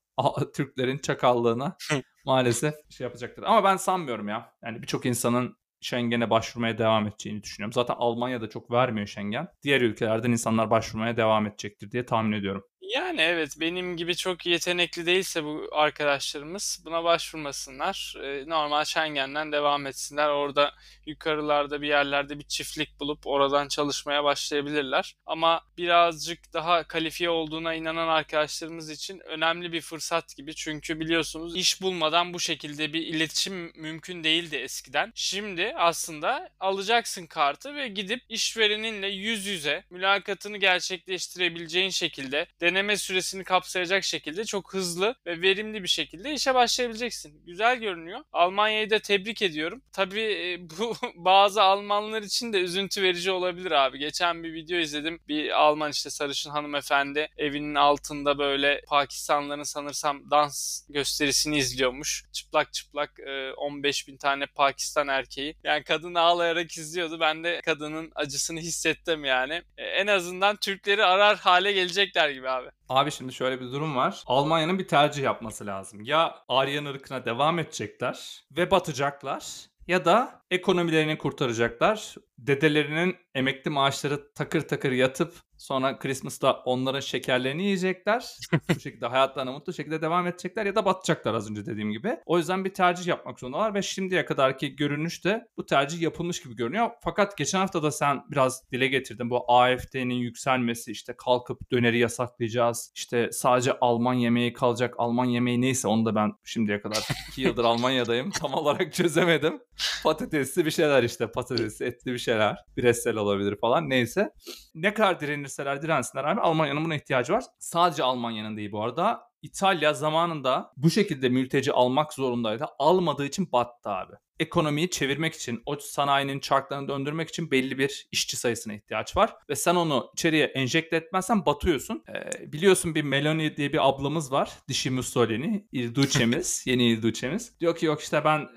Türklerin 0.55 0.97
çakallığına 0.97 1.77
maalesef 2.25 2.73
şey 2.89 3.05
yapacaktır. 3.05 3.43
Ama 3.43 3.63
ben 3.63 3.77
sanmıyorum 3.77 4.27
ya. 4.27 4.53
Yani 4.63 4.81
birçok 4.81 5.05
insanın 5.05 5.59
Schengen'e 5.81 6.29
başvurmaya 6.29 6.77
devam 6.77 7.07
edeceğini 7.07 7.43
düşünüyorum. 7.43 7.73
Zaten 7.73 7.95
Almanya'da 7.97 8.49
çok 8.49 8.71
vermiyor 8.71 9.07
Schengen. 9.07 9.47
Diğer 9.63 9.81
ülkelerden 9.81 10.31
insanlar 10.31 10.71
başvurmaya 10.71 11.17
devam 11.17 11.47
edecektir 11.47 11.91
diye 11.91 12.05
tahmin 12.05 12.31
ediyorum. 12.31 12.63
Yani 12.89 13.21
evet 13.21 13.55
benim 13.59 13.97
gibi 13.97 14.15
çok 14.15 14.45
yetenekli 14.45 15.05
değilse 15.05 15.43
bu 15.43 15.69
arkadaşlarımız 15.71 16.81
buna 16.85 17.03
başvurmasınlar. 17.03 18.13
Normal 18.47 18.83
Schengen'den 18.83 19.51
devam 19.51 19.87
etsinler. 19.87 20.29
Orada 20.29 20.73
yukarılarda 21.05 21.81
bir 21.81 21.87
yerlerde 21.87 22.39
bir 22.39 22.43
çiftlik 22.43 22.99
bulup 22.99 23.27
oradan 23.27 23.67
çalışmaya 23.67 24.23
başlayabilirler. 24.23 25.15
Ama 25.25 25.61
birazcık 25.77 26.53
daha 26.53 26.83
kalifiye 26.83 27.29
olduğuna 27.29 27.73
inanan 27.73 28.07
arkadaşlarımız 28.07 28.89
için 28.89 29.19
önemli 29.19 29.71
bir 29.71 29.81
fırsat 29.81 30.35
gibi. 30.35 30.55
Çünkü 30.55 30.99
biliyorsunuz 30.99 31.55
iş 31.55 31.81
bulmadan 31.81 32.33
bu 32.33 32.39
şekilde 32.39 32.93
bir 32.93 33.01
iletişim 33.01 33.71
mümkün 33.75 34.23
değildi 34.23 34.55
eskiden. 34.55 35.11
Şimdi 35.15 35.73
aslında 35.75 36.49
alacaksın 36.59 37.25
kartı 37.25 37.75
ve 37.75 37.87
gidip 37.87 38.21
işvereninle 38.29 39.07
yüz 39.07 39.45
yüze 39.45 39.83
mülakatını 39.89 40.57
gerçekleştirebileceğin 40.57 41.89
şekilde 41.89 42.47
deneme 42.61 42.78
deneme 42.79 42.97
süresini 42.97 43.43
kapsayacak 43.43 44.03
şekilde 44.03 44.45
çok 44.45 44.73
hızlı 44.73 45.15
ve 45.25 45.41
verimli 45.41 45.83
bir 45.83 45.87
şekilde 45.87 46.33
işe 46.33 46.55
başlayabileceksin. 46.55 47.41
Güzel 47.45 47.79
görünüyor. 47.79 48.19
Almanya'yı 48.33 48.89
da 48.89 48.99
tebrik 48.99 49.41
ediyorum. 49.41 49.81
Tabii 49.93 50.21
e, 50.21 50.69
bu 50.79 50.95
bazı 51.15 51.61
Almanlar 51.61 52.21
için 52.21 52.53
de 52.53 52.59
üzüntü 52.59 53.01
verici 53.01 53.31
olabilir 53.31 53.71
abi. 53.71 53.99
Geçen 53.99 54.43
bir 54.43 54.53
video 54.53 54.77
izledim. 54.77 55.19
Bir 55.27 55.61
Alman 55.61 55.91
işte 55.91 56.09
sarışın 56.09 56.49
hanımefendi 56.49 57.27
evinin 57.37 57.75
altında 57.75 58.37
böyle 58.37 58.81
Pakistanlıların 58.87 59.63
sanırsam 59.63 60.31
dans 60.31 60.81
gösterisini 60.89 61.57
izliyormuş. 61.57 62.23
Çıplak 62.33 62.73
çıplak 62.73 63.19
15 63.57 64.07
bin 64.07 64.17
tane 64.17 64.45
Pakistan 64.45 65.07
erkeği. 65.07 65.55
Yani 65.63 65.83
kadın 65.83 66.15
ağlayarak 66.15 66.77
izliyordu. 66.77 67.19
Ben 67.19 67.43
de 67.43 67.61
kadının 67.65 68.11
acısını 68.15 68.59
hissettim 68.59 69.25
yani. 69.25 69.61
En 69.77 70.07
azından 70.07 70.55
Türkleri 70.55 71.05
arar 71.05 71.37
hale 71.37 71.71
gelecekler 71.71 72.29
gibi 72.29 72.49
abi. 72.49 72.68
Abi 72.89 73.11
şimdi 73.11 73.33
şöyle 73.33 73.61
bir 73.61 73.65
durum 73.65 73.95
var. 73.95 74.23
Almanya'nın 74.27 74.79
bir 74.79 74.87
tercih 74.87 75.23
yapması 75.23 75.65
lazım. 75.65 76.01
Ya 76.01 76.35
Aryan 76.47 76.85
ırkına 76.85 77.25
devam 77.25 77.59
edecekler 77.59 78.43
ve 78.51 78.71
batacaklar 78.71 79.65
ya 79.87 80.05
da 80.05 80.41
ekonomilerini 80.51 81.17
kurtaracaklar. 81.17 82.15
Dedelerinin 82.37 83.17
emekli 83.35 83.71
maaşları 83.71 84.33
takır 84.33 84.61
takır 84.61 84.91
yatıp 84.91 85.33
sonra 85.59 85.99
Christmas'ta 85.99 86.53
onların 86.53 86.99
şekerlerini 86.99 87.63
yiyecekler. 87.63 88.25
Bu 88.75 88.79
şekilde 88.79 89.05
hayatlarına 89.05 89.51
mutlu 89.51 89.73
şekilde 89.73 90.01
devam 90.01 90.27
edecekler 90.27 90.65
ya 90.65 90.75
da 90.75 90.85
batacaklar 90.85 91.33
az 91.33 91.51
önce 91.51 91.65
dediğim 91.65 91.91
gibi. 91.91 92.17
O 92.25 92.37
yüzden 92.37 92.65
bir 92.65 92.73
tercih 92.73 93.07
yapmak 93.07 93.39
zorundalar 93.39 93.73
ve 93.73 93.81
şimdiye 93.81 94.25
kadarki 94.25 94.75
görünüş 94.75 95.25
de 95.25 95.47
bu 95.57 95.65
tercih 95.65 96.01
yapılmış 96.01 96.43
gibi 96.43 96.55
görünüyor. 96.55 96.89
Fakat 97.01 97.37
geçen 97.37 97.59
hafta 97.59 97.83
da 97.83 97.91
sen 97.91 98.23
biraz 98.31 98.71
dile 98.71 98.87
getirdin 98.87 99.29
bu 99.29 99.51
AFD'nin 99.51 100.13
yükselmesi 100.13 100.91
işte 100.91 101.13
kalkıp 101.17 101.71
döneri 101.71 101.99
yasaklayacağız. 101.99 102.91
İşte 102.95 103.29
sadece 103.31 103.79
Alman 103.81 104.13
yemeği 104.13 104.53
kalacak. 104.53 104.95
Alman 104.97 105.25
yemeği 105.25 105.61
neyse 105.61 105.87
onu 105.87 106.05
da 106.05 106.15
ben 106.15 106.31
şimdiye 106.43 106.81
kadar 106.81 107.07
2 107.31 107.41
yıldır 107.41 107.63
Almanya'dayım. 107.69 108.31
Tam 108.31 108.53
olarak 108.53 108.93
çözemedim. 108.93 109.59
Patatesli 110.03 110.65
bir 110.65 110.71
şeyler 110.71 111.03
işte 111.03 111.31
patatesli 111.31 111.85
etli 111.85 112.13
bir 112.13 112.17
şeyler. 112.17 112.57
Bireysel 112.77 113.15
olabilir 113.15 113.55
falan 113.61 113.89
neyse. 113.89 114.29
Ne 114.75 114.93
kadar 114.93 115.19
direnirseler 115.49 115.81
dirensinler 115.81 116.23
abi 116.23 116.41
Almanya'nın 116.41 116.85
buna 116.85 116.95
ihtiyacı 116.95 117.33
var. 117.33 117.43
Sadece 117.59 118.03
Almanya'nın 118.03 118.57
değil 118.57 118.71
bu 118.71 118.83
arada. 118.83 119.29
İtalya 119.41 119.93
zamanında 119.93 120.71
bu 120.77 120.89
şekilde 120.89 121.29
mülteci 121.29 121.71
almak 121.71 122.13
zorundaydı. 122.13 122.65
Almadığı 122.79 123.25
için 123.25 123.51
battı 123.51 123.89
abi. 123.89 124.13
Ekonomiyi 124.39 124.89
çevirmek 124.89 125.33
için, 125.33 125.63
o 125.65 125.75
sanayinin 125.75 126.39
çarklarını 126.39 126.87
döndürmek 126.87 127.29
için 127.29 127.51
belli 127.51 127.77
bir 127.77 128.07
işçi 128.11 128.37
sayısına 128.37 128.73
ihtiyaç 128.73 129.17
var. 129.17 129.35
Ve 129.49 129.55
sen 129.55 129.75
onu 129.75 130.09
içeriye 130.13 130.45
enjekte 130.45 130.95
etmezsen 130.95 131.45
batıyorsun. 131.45 132.03
Ee, 132.09 132.51
biliyorsun 132.51 132.95
bir 132.95 133.03
Meloni 133.03 133.57
diye 133.57 133.73
bir 133.73 133.89
ablamız 133.89 134.31
var. 134.31 134.51
Dişi 134.67 134.89
Mussolini, 134.89 135.67
İrduçemiz, 135.71 136.63
yeni 136.67 136.89
İrduçemiz. 136.91 137.59
Diyor 137.59 137.75
ki 137.75 137.85
yok 137.85 138.01
işte 138.01 138.23
ben 138.25 138.47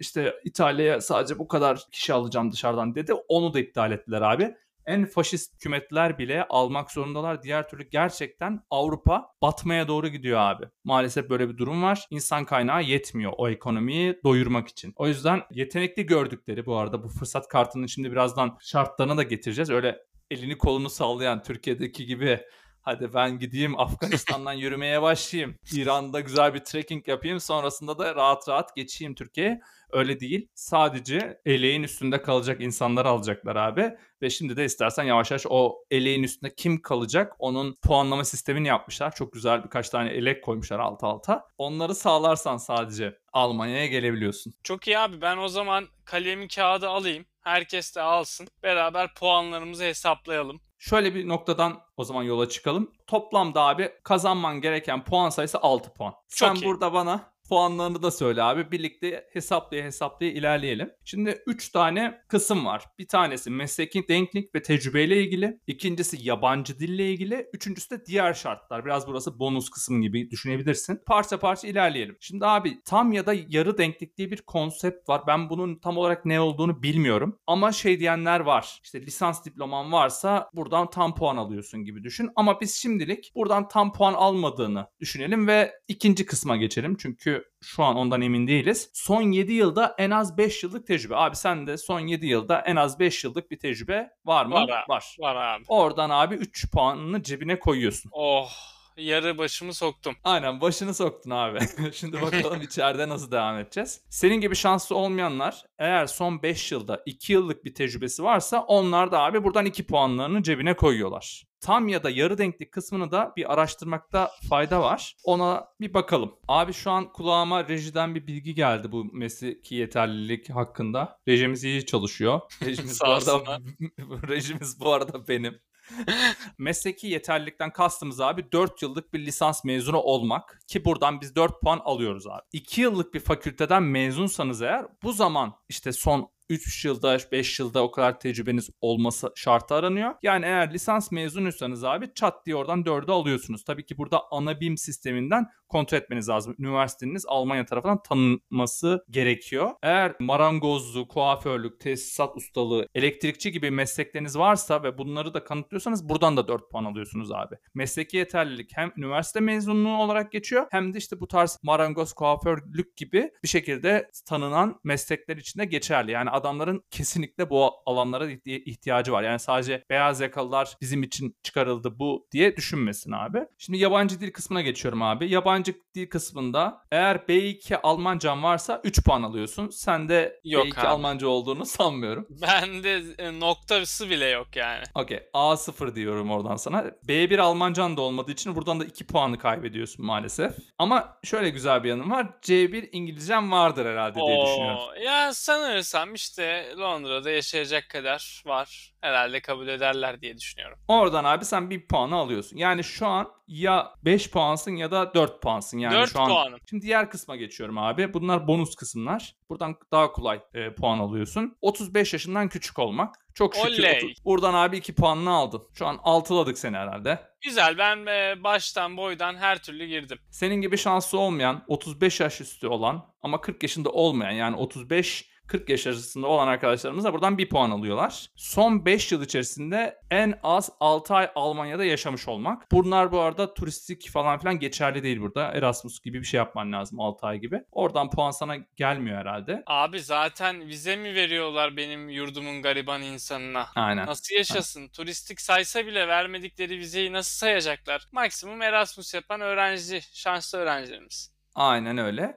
işte 0.00 0.34
İtalya'ya 0.44 1.00
sadece 1.00 1.38
bu 1.38 1.48
kadar 1.48 1.86
kişi 1.92 2.12
alacağım 2.12 2.52
dışarıdan 2.52 2.94
dedi. 2.94 3.12
Onu 3.28 3.54
da 3.54 3.60
iptal 3.60 3.92
ettiler 3.92 4.20
abi. 4.20 4.54
En 4.86 5.06
faşist 5.06 5.54
hükümetler 5.54 6.18
bile 6.18 6.46
almak 6.48 6.90
zorundalar. 6.90 7.42
Diğer 7.42 7.68
türlü 7.68 7.82
gerçekten 7.82 8.60
Avrupa 8.70 9.26
batmaya 9.42 9.88
doğru 9.88 10.08
gidiyor 10.08 10.40
abi. 10.40 10.64
Maalesef 10.84 11.30
böyle 11.30 11.48
bir 11.48 11.58
durum 11.58 11.82
var. 11.82 12.06
İnsan 12.10 12.44
kaynağı 12.44 12.82
yetmiyor 12.82 13.32
o 13.36 13.48
ekonomiyi 13.48 14.20
doyurmak 14.24 14.68
için. 14.68 14.92
O 14.96 15.08
yüzden 15.08 15.42
yetenekli 15.50 16.06
gördükleri 16.06 16.66
bu 16.66 16.76
arada 16.76 17.04
bu 17.04 17.08
fırsat 17.08 17.48
kartının 17.48 17.86
şimdi 17.86 18.12
birazdan 18.12 18.58
şartlarına 18.60 19.16
da 19.16 19.22
getireceğiz. 19.22 19.70
Öyle 19.70 19.98
elini 20.30 20.58
kolunu 20.58 20.90
sallayan 20.90 21.42
Türkiye'deki 21.42 22.06
gibi 22.06 22.40
Hadi 22.82 23.14
ben 23.14 23.38
gideyim 23.38 23.80
Afganistan'dan 23.80 24.52
yürümeye 24.52 25.02
başlayayım. 25.02 25.56
İran'da 25.72 26.20
güzel 26.20 26.54
bir 26.54 26.58
trekking 26.58 27.08
yapayım. 27.08 27.40
Sonrasında 27.40 27.98
da 27.98 28.14
rahat 28.14 28.48
rahat 28.48 28.76
geçeyim 28.76 29.14
Türkiye'ye. 29.14 29.60
Öyle 29.92 30.20
değil. 30.20 30.48
Sadece 30.54 31.40
eleğin 31.46 31.82
üstünde 31.82 32.22
kalacak 32.22 32.60
insanları 32.60 33.08
alacaklar 33.08 33.56
abi. 33.56 33.96
Ve 34.22 34.30
şimdi 34.30 34.56
de 34.56 34.64
istersen 34.64 35.04
yavaş 35.04 35.30
yavaş 35.30 35.46
o 35.50 35.84
eleğin 35.90 36.22
üstünde 36.22 36.54
kim 36.54 36.82
kalacak 36.82 37.32
onun 37.38 37.74
puanlama 37.82 38.24
sistemini 38.24 38.68
yapmışlar. 38.68 39.14
Çok 39.14 39.32
güzel 39.32 39.64
birkaç 39.64 39.88
tane 39.88 40.10
elek 40.10 40.44
koymuşlar 40.44 40.78
alt 40.78 41.04
alta. 41.04 41.46
Onları 41.58 41.94
sağlarsan 41.94 42.56
sadece 42.56 43.18
Almanya'ya 43.32 43.86
gelebiliyorsun. 43.86 44.54
Çok 44.62 44.86
iyi 44.86 44.98
abi 44.98 45.20
ben 45.20 45.36
o 45.36 45.48
zaman 45.48 45.88
kalemi 46.04 46.48
kağıdı 46.48 46.88
alayım. 46.88 47.24
Herkes 47.40 47.96
de 47.96 48.00
alsın. 48.00 48.48
Beraber 48.62 49.14
puanlarımızı 49.14 49.84
hesaplayalım. 49.84 50.60
Şöyle 50.84 51.14
bir 51.14 51.28
noktadan 51.28 51.80
o 51.96 52.04
zaman 52.04 52.22
yola 52.22 52.48
çıkalım. 52.48 52.90
Toplamda 53.06 53.62
abi 53.62 53.92
kazanman 54.04 54.60
gereken 54.60 55.04
puan 55.04 55.30
sayısı 55.30 55.58
6 55.58 55.92
puan. 55.94 56.14
Çok 56.28 56.48
Sen 56.48 56.54
iyi. 56.54 56.64
burada 56.66 56.92
bana 56.92 57.32
puanlarını 57.48 58.02
da 58.02 58.10
söyle 58.10 58.42
abi. 58.42 58.72
Birlikte 58.72 59.28
hesaplaya 59.32 59.84
hesaplaya 59.84 60.32
ilerleyelim. 60.32 60.90
Şimdi 61.04 61.42
3 61.46 61.68
tane 61.68 62.20
kısım 62.28 62.66
var. 62.66 62.84
Bir 62.98 63.08
tanesi 63.08 63.50
mesleki 63.50 64.08
denklik 64.08 64.54
ve 64.54 64.62
tecrübeyle 64.62 65.22
ilgili. 65.22 65.60
İkincisi 65.66 66.16
yabancı 66.20 66.78
dille 66.78 67.10
ilgili. 67.10 67.46
Üçüncüsü 67.52 67.90
de 67.90 68.06
diğer 68.06 68.34
şartlar. 68.34 68.84
Biraz 68.84 69.06
burası 69.06 69.38
bonus 69.38 69.70
kısım 69.70 70.02
gibi 70.02 70.30
düşünebilirsin. 70.30 71.00
Parça 71.06 71.38
parça 71.38 71.68
ilerleyelim. 71.68 72.16
Şimdi 72.20 72.46
abi 72.46 72.82
tam 72.84 73.12
ya 73.12 73.26
da 73.26 73.34
yarı 73.48 73.78
denklik 73.78 74.16
diye 74.16 74.30
bir 74.30 74.42
konsept 74.42 75.08
var. 75.08 75.22
Ben 75.26 75.50
bunun 75.50 75.78
tam 75.78 75.96
olarak 75.96 76.24
ne 76.24 76.40
olduğunu 76.40 76.82
bilmiyorum. 76.82 77.38
Ama 77.46 77.72
şey 77.72 78.00
diyenler 78.00 78.40
var. 78.40 78.80
İşte 78.84 79.02
lisans 79.02 79.44
diploman 79.44 79.92
varsa 79.92 80.50
buradan 80.54 80.90
tam 80.90 81.14
puan 81.14 81.36
alıyorsun 81.36 81.84
gibi 81.84 82.04
düşün. 82.04 82.30
Ama 82.36 82.60
biz 82.60 82.74
şimdilik 82.74 83.32
buradan 83.34 83.68
tam 83.68 83.92
puan 83.92 84.14
almadığını 84.14 84.86
düşünelim 85.00 85.46
ve 85.46 85.72
ikinci 85.88 86.26
kısma 86.26 86.56
geçelim. 86.56 86.96
Çünkü 86.98 87.41
şu 87.60 87.84
an 87.84 87.96
ondan 87.96 88.22
emin 88.22 88.46
değiliz. 88.46 88.90
Son 88.92 89.22
7 89.22 89.52
yılda 89.52 89.94
en 89.98 90.10
az 90.10 90.38
5 90.38 90.62
yıllık 90.62 90.86
tecrübe. 90.86 91.16
Abi 91.16 91.36
sen 91.36 91.66
de 91.66 91.78
son 91.78 92.00
7 92.00 92.26
yılda 92.26 92.60
en 92.60 92.76
az 92.76 92.98
5 92.98 93.24
yıllık 93.24 93.50
bir 93.50 93.58
tecrübe 93.58 94.10
var 94.24 94.46
mı? 94.46 94.54
Var. 94.54 94.62
Abi. 94.62 94.88
Var. 94.88 95.16
Var 95.18 95.36
abi. 95.36 95.64
Oradan 95.68 96.10
abi 96.10 96.34
3 96.34 96.70
puanını 96.70 97.22
cebine 97.22 97.58
koyuyorsun. 97.58 98.10
Oh 98.12 98.50
yarı 98.96 99.38
başımı 99.38 99.74
soktum. 99.74 100.14
Aynen 100.24 100.60
başını 100.60 100.94
soktun 100.94 101.30
abi. 101.30 101.58
Şimdi 101.92 102.22
bakalım 102.22 102.60
içeride 102.62 103.08
nasıl 103.08 103.30
devam 103.30 103.58
edeceğiz. 103.58 104.00
Senin 104.10 104.36
gibi 104.36 104.56
şanslı 104.56 104.96
olmayanlar 104.96 105.64
eğer 105.78 106.06
son 106.06 106.42
5 106.42 106.72
yılda 106.72 107.02
2 107.06 107.32
yıllık 107.32 107.64
bir 107.64 107.74
tecrübesi 107.74 108.22
varsa 108.22 108.60
onlar 108.60 109.12
da 109.12 109.20
abi 109.20 109.44
buradan 109.44 109.66
2 109.66 109.86
puanlarını 109.86 110.42
cebine 110.42 110.76
koyuyorlar 110.76 111.51
tam 111.62 111.88
ya 111.88 112.02
da 112.02 112.10
yarı 112.10 112.38
denklik 112.38 112.72
kısmını 112.72 113.10
da 113.10 113.32
bir 113.36 113.52
araştırmakta 113.52 114.30
fayda 114.48 114.80
var. 114.80 115.16
Ona 115.24 115.68
bir 115.80 115.94
bakalım. 115.94 116.34
Abi 116.48 116.72
şu 116.72 116.90
an 116.90 117.12
kulağıma 117.12 117.68
rejiden 117.68 118.14
bir 118.14 118.26
bilgi 118.26 118.54
geldi 118.54 118.92
bu 118.92 119.04
mesleki 119.04 119.74
yeterlilik 119.74 120.50
hakkında. 120.50 121.18
Rejimiz 121.28 121.64
iyi 121.64 121.86
çalışıyor. 121.86 122.40
Rejimiz 122.64 123.00
bu 123.00 123.08
arada 123.08 123.58
rejimiz 124.28 124.80
bu 124.80 124.92
arada 124.92 125.28
benim. 125.28 125.60
Mesleki 126.58 127.06
yeterlilikten 127.06 127.72
kastımız 127.72 128.20
abi 128.20 128.52
4 128.52 128.82
yıllık 128.82 129.14
bir 129.14 129.26
lisans 129.26 129.64
mezunu 129.64 129.98
olmak 129.98 130.60
ki 130.68 130.84
buradan 130.84 131.20
biz 131.20 131.36
4 131.36 131.60
puan 131.60 131.80
alıyoruz 131.84 132.26
abi. 132.26 132.42
2 132.52 132.80
yıllık 132.80 133.14
bir 133.14 133.20
fakülteden 133.20 133.82
mezunsanız 133.82 134.62
eğer 134.62 134.86
bu 135.02 135.12
zaman 135.12 135.54
işte 135.68 135.92
son 135.92 136.30
3 136.52 136.84
yılda 136.84 137.18
5 137.32 137.60
yılda 137.60 137.82
o 137.82 137.90
kadar 137.90 138.20
tecrübeniz 138.20 138.70
olması 138.80 139.32
şartı 139.36 139.74
aranıyor. 139.74 140.14
Yani 140.22 140.44
eğer 140.44 140.74
lisans 140.74 141.12
mezunuysanız 141.12 141.84
abi 141.84 142.14
çat 142.14 142.46
diye 142.46 142.56
oradan 142.56 142.82
4'ü 142.82 143.12
alıyorsunuz. 143.12 143.64
Tabii 143.64 143.86
ki 143.86 143.98
burada 143.98 144.22
ana 144.30 144.60
BİM 144.60 144.76
sisteminden 144.76 145.46
kontrol 145.72 145.98
etmeniz 145.98 146.28
lazım. 146.28 146.54
Üniversiteniz 146.58 147.24
Almanya 147.28 147.66
tarafından 147.66 148.02
tanınması 148.02 149.04
gerekiyor. 149.10 149.70
Eğer 149.82 150.14
marangozluk, 150.20 151.10
kuaförlük, 151.10 151.80
tesisat 151.80 152.36
ustalığı, 152.36 152.86
elektrikçi 152.94 153.52
gibi 153.52 153.70
meslekleriniz 153.70 154.38
varsa 154.38 154.82
ve 154.82 154.98
bunları 154.98 155.34
da 155.34 155.44
kanıtlıyorsanız 155.44 156.08
buradan 156.08 156.36
da 156.36 156.48
4 156.48 156.70
puan 156.70 156.84
alıyorsunuz 156.84 157.32
abi. 157.32 157.54
Mesleki 157.74 158.16
yeterlilik 158.16 158.70
hem 158.74 158.92
üniversite 158.96 159.40
mezunluğu 159.40 159.96
olarak 159.96 160.32
geçiyor 160.32 160.66
hem 160.70 160.94
de 160.94 160.98
işte 160.98 161.20
bu 161.20 161.28
tarz 161.28 161.58
marangoz, 161.62 162.12
kuaförlük 162.12 162.96
gibi 162.96 163.30
bir 163.42 163.48
şekilde 163.48 164.10
tanınan 164.26 164.80
meslekler 164.84 165.36
içinde 165.36 165.64
geçerli. 165.64 166.10
Yani 166.10 166.30
adamların 166.30 166.84
kesinlikle 166.90 167.50
bu 167.50 167.70
alanlara 167.86 168.30
ihtiyacı 168.44 169.12
var. 169.12 169.22
Yani 169.22 169.38
sadece 169.38 169.84
beyaz 169.90 170.20
yakalılar 170.20 170.76
bizim 170.80 171.02
için 171.02 171.36
çıkarıldı 171.42 171.98
bu 171.98 172.26
diye 172.32 172.56
düşünmesin 172.56 173.12
abi. 173.12 173.38
Şimdi 173.58 173.78
yabancı 173.78 174.20
dil 174.20 174.32
kısmına 174.32 174.62
geçiyorum 174.62 175.02
abi. 175.02 175.30
Yabancı 175.30 175.61
dil 175.94 176.06
kısmında 176.10 176.82
eğer 176.92 177.16
B2 177.16 177.76
Almancan 177.82 178.42
varsa 178.42 178.80
3 178.84 179.04
puan 179.04 179.22
alıyorsun. 179.22 179.68
Sen 179.68 180.08
de 180.08 180.40
yok 180.44 180.66
B2 180.66 180.80
abi. 180.80 180.88
Almanca 180.88 181.26
olduğunu 181.26 181.66
sanmıyorum. 181.66 182.26
Bende 182.42 183.02
e, 183.18 183.40
noktası 183.40 184.10
bile 184.10 184.26
yok 184.26 184.56
yani. 184.56 184.82
Okey. 184.94 185.20
A0 185.34 185.94
diyorum 185.94 186.30
oradan 186.30 186.56
sana. 186.56 186.84
B1 187.08 187.40
Almancan 187.40 187.96
da 187.96 188.00
olmadığı 188.00 188.32
için 188.32 188.54
buradan 188.56 188.80
da 188.80 188.84
2 188.84 189.06
puanı 189.06 189.38
kaybediyorsun 189.38 190.06
maalesef. 190.06 190.52
Ama 190.78 191.18
şöyle 191.24 191.50
güzel 191.50 191.84
bir 191.84 191.88
yanım 191.88 192.10
var. 192.10 192.26
C1 192.42 192.88
İngilizcem 192.92 193.52
vardır 193.52 193.86
herhalde 193.86 194.14
diye 194.14 194.38
Oo, 194.38 194.46
düşünüyorum. 194.46 195.02
Ya 195.04 195.34
sanırsam 195.34 196.14
işte 196.14 196.72
Londra'da 196.78 197.30
yaşayacak 197.30 197.88
kadar 197.88 198.42
var. 198.46 198.92
Herhalde 199.00 199.40
kabul 199.40 199.68
ederler 199.68 200.20
diye 200.20 200.38
düşünüyorum. 200.38 200.78
Oradan 200.88 201.24
abi 201.24 201.44
sen 201.44 201.70
bir 201.70 201.86
puanı 201.86 202.16
alıyorsun. 202.16 202.56
Yani 202.56 202.84
şu 202.84 203.06
an 203.06 203.28
ya 203.46 203.94
5 204.04 204.30
puansın 204.30 204.76
ya 204.76 204.90
da 204.90 205.14
4 205.14 205.42
puansın. 205.52 205.78
Yani 205.78 205.94
4 205.94 206.12
şu 206.12 206.20
an 206.20 206.28
puanım. 206.28 206.58
Şimdi 206.70 206.82
diğer 206.86 207.10
kısma 207.10 207.36
geçiyorum 207.36 207.78
abi. 207.78 208.14
Bunlar 208.14 208.46
bonus 208.46 208.74
kısımlar. 208.74 209.34
Buradan 209.50 209.76
daha 209.92 210.12
kolay 210.12 210.40
e, 210.54 210.74
puan 210.74 210.98
alıyorsun. 210.98 211.56
35 211.60 212.12
yaşından 212.12 212.48
küçük 212.48 212.78
olmak. 212.78 213.14
Çok 213.34 213.54
şükür. 213.54 213.68
Oley. 213.68 214.14
Buradan 214.24 214.54
abi 214.54 214.76
2 214.76 214.94
puanını 214.94 215.30
aldın. 215.30 215.62
Şu 215.74 215.86
an 215.86 215.98
altıladık 216.02 216.58
seni 216.58 216.76
herhalde. 216.76 217.18
Güzel 217.40 217.78
ben 217.78 218.06
e, 218.06 218.42
baştan 218.44 218.96
boydan 218.96 219.36
her 219.36 219.62
türlü 219.62 219.86
girdim. 219.86 220.18
Senin 220.30 220.54
gibi 220.54 220.78
şansı 220.78 221.18
olmayan, 221.18 221.64
35 221.66 222.20
yaş 222.20 222.40
üstü 222.40 222.66
olan 222.66 223.06
ama 223.22 223.40
40 223.40 223.62
yaşında 223.62 223.90
olmayan 223.90 224.32
yani 224.32 224.56
35 224.56 225.31
40 225.46 225.68
yaş 225.68 225.86
arasında 225.86 226.26
olan 226.26 226.48
arkadaşlarımız 226.48 227.04
da 227.04 227.12
buradan 227.12 227.38
bir 227.38 227.48
puan 227.48 227.70
alıyorlar. 227.70 228.26
Son 228.36 228.84
5 228.84 229.12
yıl 229.12 229.22
içerisinde 229.22 229.98
en 230.10 230.34
az 230.42 230.70
6 230.80 231.14
ay 231.14 231.30
Almanya'da 231.34 231.84
yaşamış 231.84 232.28
olmak. 232.28 232.72
Bunlar 232.72 233.12
bu 233.12 233.20
arada 233.20 233.54
turistik 233.54 234.10
falan 234.10 234.38
filan 234.38 234.58
geçerli 234.58 235.02
değil 235.02 235.20
burada. 235.20 235.52
Erasmus 235.52 236.00
gibi 236.00 236.20
bir 236.20 236.24
şey 236.24 236.38
yapman 236.38 236.72
lazım 236.72 237.00
6 237.00 237.26
ay 237.26 237.38
gibi. 237.38 237.60
Oradan 237.72 238.10
puan 238.10 238.30
sana 238.30 238.56
gelmiyor 238.76 239.18
herhalde. 239.18 239.62
Abi 239.66 240.00
zaten 240.00 240.68
vize 240.68 240.96
mi 240.96 241.14
veriyorlar 241.14 241.76
benim 241.76 242.08
yurdumun 242.08 242.62
gariban 242.62 243.02
insanına? 243.02 243.66
Aynen. 243.74 244.06
Nasıl 244.06 244.34
yaşasın? 244.34 244.88
Turistik 244.88 245.40
saysa 245.40 245.86
bile 245.86 246.08
vermedikleri 246.08 246.78
vizeyi 246.78 247.12
nasıl 247.12 247.38
sayacaklar? 247.38 248.08
Maksimum 248.12 248.62
Erasmus 248.62 249.14
yapan 249.14 249.40
öğrenci, 249.40 250.00
şanslı 250.12 250.58
öğrencilerimiz. 250.58 251.32
Aynen 251.54 251.98
öyle. 251.98 252.36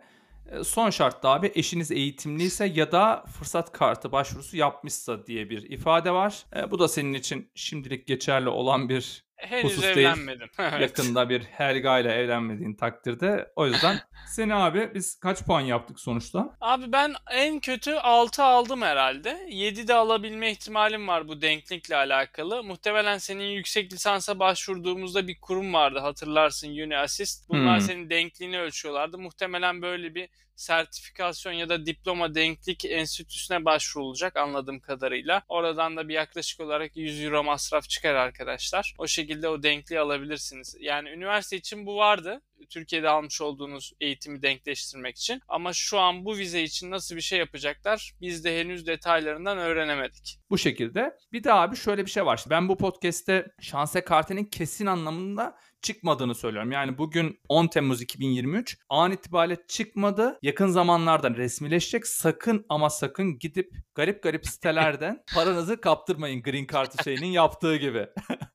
E, 0.51 0.63
Son 0.63 0.89
şart 0.89 1.23
da 1.23 1.29
abi 1.29 1.51
eşiniz 1.55 1.91
eğitimliyse 1.91 2.65
ya 2.65 2.91
da 2.91 3.25
fırsat 3.39 3.71
kartı 3.71 4.11
başvurusu 4.11 4.57
yapmışsa 4.57 5.25
diye 5.25 5.49
bir 5.49 5.69
ifade 5.69 6.11
var. 6.11 6.45
E, 6.55 6.71
bu 6.71 6.79
da 6.79 6.87
senin 6.87 7.13
için 7.13 7.51
şimdilik 7.55 8.07
geçerli 8.07 8.49
olan 8.49 8.89
bir 8.89 9.24
Henüz 9.37 9.63
Husus 9.63 9.83
değil. 9.83 9.97
evlenmedim. 9.97 10.49
Evet. 10.59 10.81
yakında 10.81 11.29
bir 11.29 11.41
Helga 11.43 11.99
ile 11.99 12.11
evlenmediğin 12.13 12.73
takdirde. 12.75 13.51
O 13.55 13.67
yüzden 13.67 13.99
seni 14.27 14.55
abi 14.55 14.91
biz 14.93 15.19
kaç 15.19 15.43
puan 15.45 15.61
yaptık 15.61 15.99
sonuçta? 15.99 16.57
Abi 16.61 16.91
ben 16.91 17.13
en 17.31 17.59
kötü 17.59 17.93
6 17.93 18.43
aldım 18.43 18.81
herhalde. 18.81 19.45
7 19.49 19.87
de 19.87 19.93
alabilme 19.93 20.51
ihtimalim 20.51 21.07
var 21.07 21.27
bu 21.27 21.41
denklikle 21.41 21.95
alakalı. 21.95 22.63
Muhtemelen 22.63 23.17
senin 23.17 23.43
yüksek 23.47 23.93
lisansa 23.93 24.39
başvurduğumuzda 24.39 25.27
bir 25.27 25.39
kurum 25.41 25.73
vardı 25.73 25.99
hatırlarsın 25.99 26.69
UniAssist. 26.69 27.49
Bunlar 27.49 27.79
Hmm. 27.79 27.85
senin 27.87 28.09
denkliğini 28.09 28.59
ölçüyorlardı. 28.59 29.17
Muhtemelen 29.17 29.81
böyle 29.81 30.15
bir 30.15 30.29
sertifikasyon 30.55 31.53
ya 31.53 31.69
da 31.69 31.85
diploma 31.85 32.35
denklik 32.35 32.85
enstitüsüne 32.85 33.65
başvurulacak 33.65 34.37
anladığım 34.37 34.79
kadarıyla. 34.79 35.41
Oradan 35.49 35.97
da 35.97 36.07
bir 36.09 36.13
yaklaşık 36.13 36.59
olarak 36.59 36.97
100 36.97 37.23
euro 37.23 37.43
masraf 37.43 37.89
çıkar 37.89 38.15
arkadaşlar. 38.15 38.95
O 38.97 39.07
şekilde 39.07 39.47
o 39.49 39.63
denkliği 39.63 39.99
alabilirsiniz. 39.99 40.75
Yani 40.79 41.09
üniversite 41.09 41.57
için 41.57 41.85
bu 41.85 41.95
vardı. 41.95 42.41
Türkiye'de 42.69 43.09
almış 43.09 43.41
olduğunuz 43.41 43.93
eğitimi 44.01 44.41
denkleştirmek 44.41 45.17
için. 45.17 45.41
Ama 45.47 45.73
şu 45.73 45.99
an 45.99 46.25
bu 46.25 46.37
vize 46.37 46.63
için 46.63 46.91
nasıl 46.91 47.15
bir 47.15 47.21
şey 47.21 47.39
yapacaklar 47.39 48.13
biz 48.21 48.43
de 48.43 48.59
henüz 48.59 48.87
detaylarından 48.87 49.57
öğrenemedik. 49.57 50.39
Bu 50.49 50.57
şekilde. 50.57 51.17
Bir 51.31 51.43
de 51.43 51.53
abi 51.53 51.75
şöyle 51.75 52.05
bir 52.05 52.11
şey 52.11 52.25
var. 52.25 52.45
Ben 52.49 52.69
bu 52.69 52.77
podcast'te 52.77 53.47
şanse 53.61 54.01
kartının 54.01 54.43
kesin 54.43 54.85
anlamında 54.85 55.57
çıkmadığını 55.85 56.35
söylüyorum. 56.35 56.71
Yani 56.71 56.97
bugün 56.97 57.39
10 57.49 57.67
Temmuz 57.67 58.01
2023 58.01 58.77
an 58.89 59.11
itibariyle 59.11 59.57
çıkmadı. 59.67 60.39
Yakın 60.41 60.67
zamanlarda 60.67 61.29
resmileşecek. 61.29 62.07
Sakın 62.07 62.65
ama 62.69 62.89
sakın 62.89 63.39
gidip 63.39 63.71
garip 63.95 64.23
garip 64.23 64.47
sitelerden 64.47 65.23
paranızı 65.35 65.81
kaptırmayın 65.81 66.41
Green 66.41 66.67
Card 66.73 66.99
Hüseyin'in 66.99 67.27
yaptığı 67.27 67.75
gibi. 67.75 68.07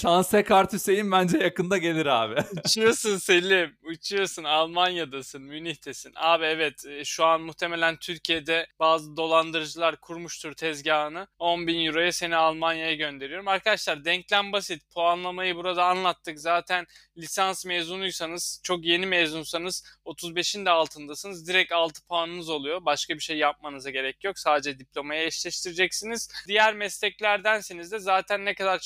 Şanse 0.00 0.44
kart 0.44 0.72
Hüseyin 0.72 1.12
bence 1.12 1.38
yakında 1.38 1.78
gelir 1.78 2.06
abi. 2.06 2.34
Uçuyorsun 2.66 3.16
Selim, 3.16 3.76
uçuyorsun. 3.82 4.44
Almanya'dasın, 4.44 5.42
Münih'tesin. 5.42 6.12
Abi 6.16 6.44
evet 6.44 6.86
e, 6.86 7.04
şu 7.04 7.24
an 7.24 7.40
muhtemelen 7.40 7.96
Türkiye'de 7.96 8.66
bazı 8.78 9.16
dolandırıcılar 9.16 9.96
kurmuştur 9.96 10.52
tezgahını. 10.52 11.26
10 11.38 11.66
bin 11.66 11.86
euroya 11.86 12.12
seni 12.12 12.36
Almanya'ya 12.36 12.94
gönderiyorum. 12.94 13.48
Arkadaşlar 13.48 14.04
denklem 14.04 14.52
basit. 14.52 14.82
Puanlamayı 14.94 15.56
burada 15.56 15.84
anlattık. 15.84 16.40
Zaten 16.40 16.86
lisans 17.16 17.64
mezunuysanız, 17.64 18.60
çok 18.62 18.84
yeni 18.84 19.06
mezunsanız 19.06 19.84
35'in 20.06 20.66
de 20.66 20.70
altındasınız. 20.70 21.48
Direkt 21.48 21.72
6 21.72 22.06
puanınız 22.06 22.48
oluyor. 22.48 22.84
Başka 22.84 23.14
bir 23.14 23.20
şey 23.20 23.36
yapmanıza 23.38 23.90
gerek 23.90 24.24
yok. 24.24 24.38
Sadece 24.38 24.78
diplomaya 24.78 25.24
eşleştireceksiniz. 25.24 26.28
Diğer 26.48 26.74
mesleklerdenseniz 26.74 27.92
de 27.92 27.98
zaten 27.98 28.44
ne 28.44 28.54
kadar 28.54 28.78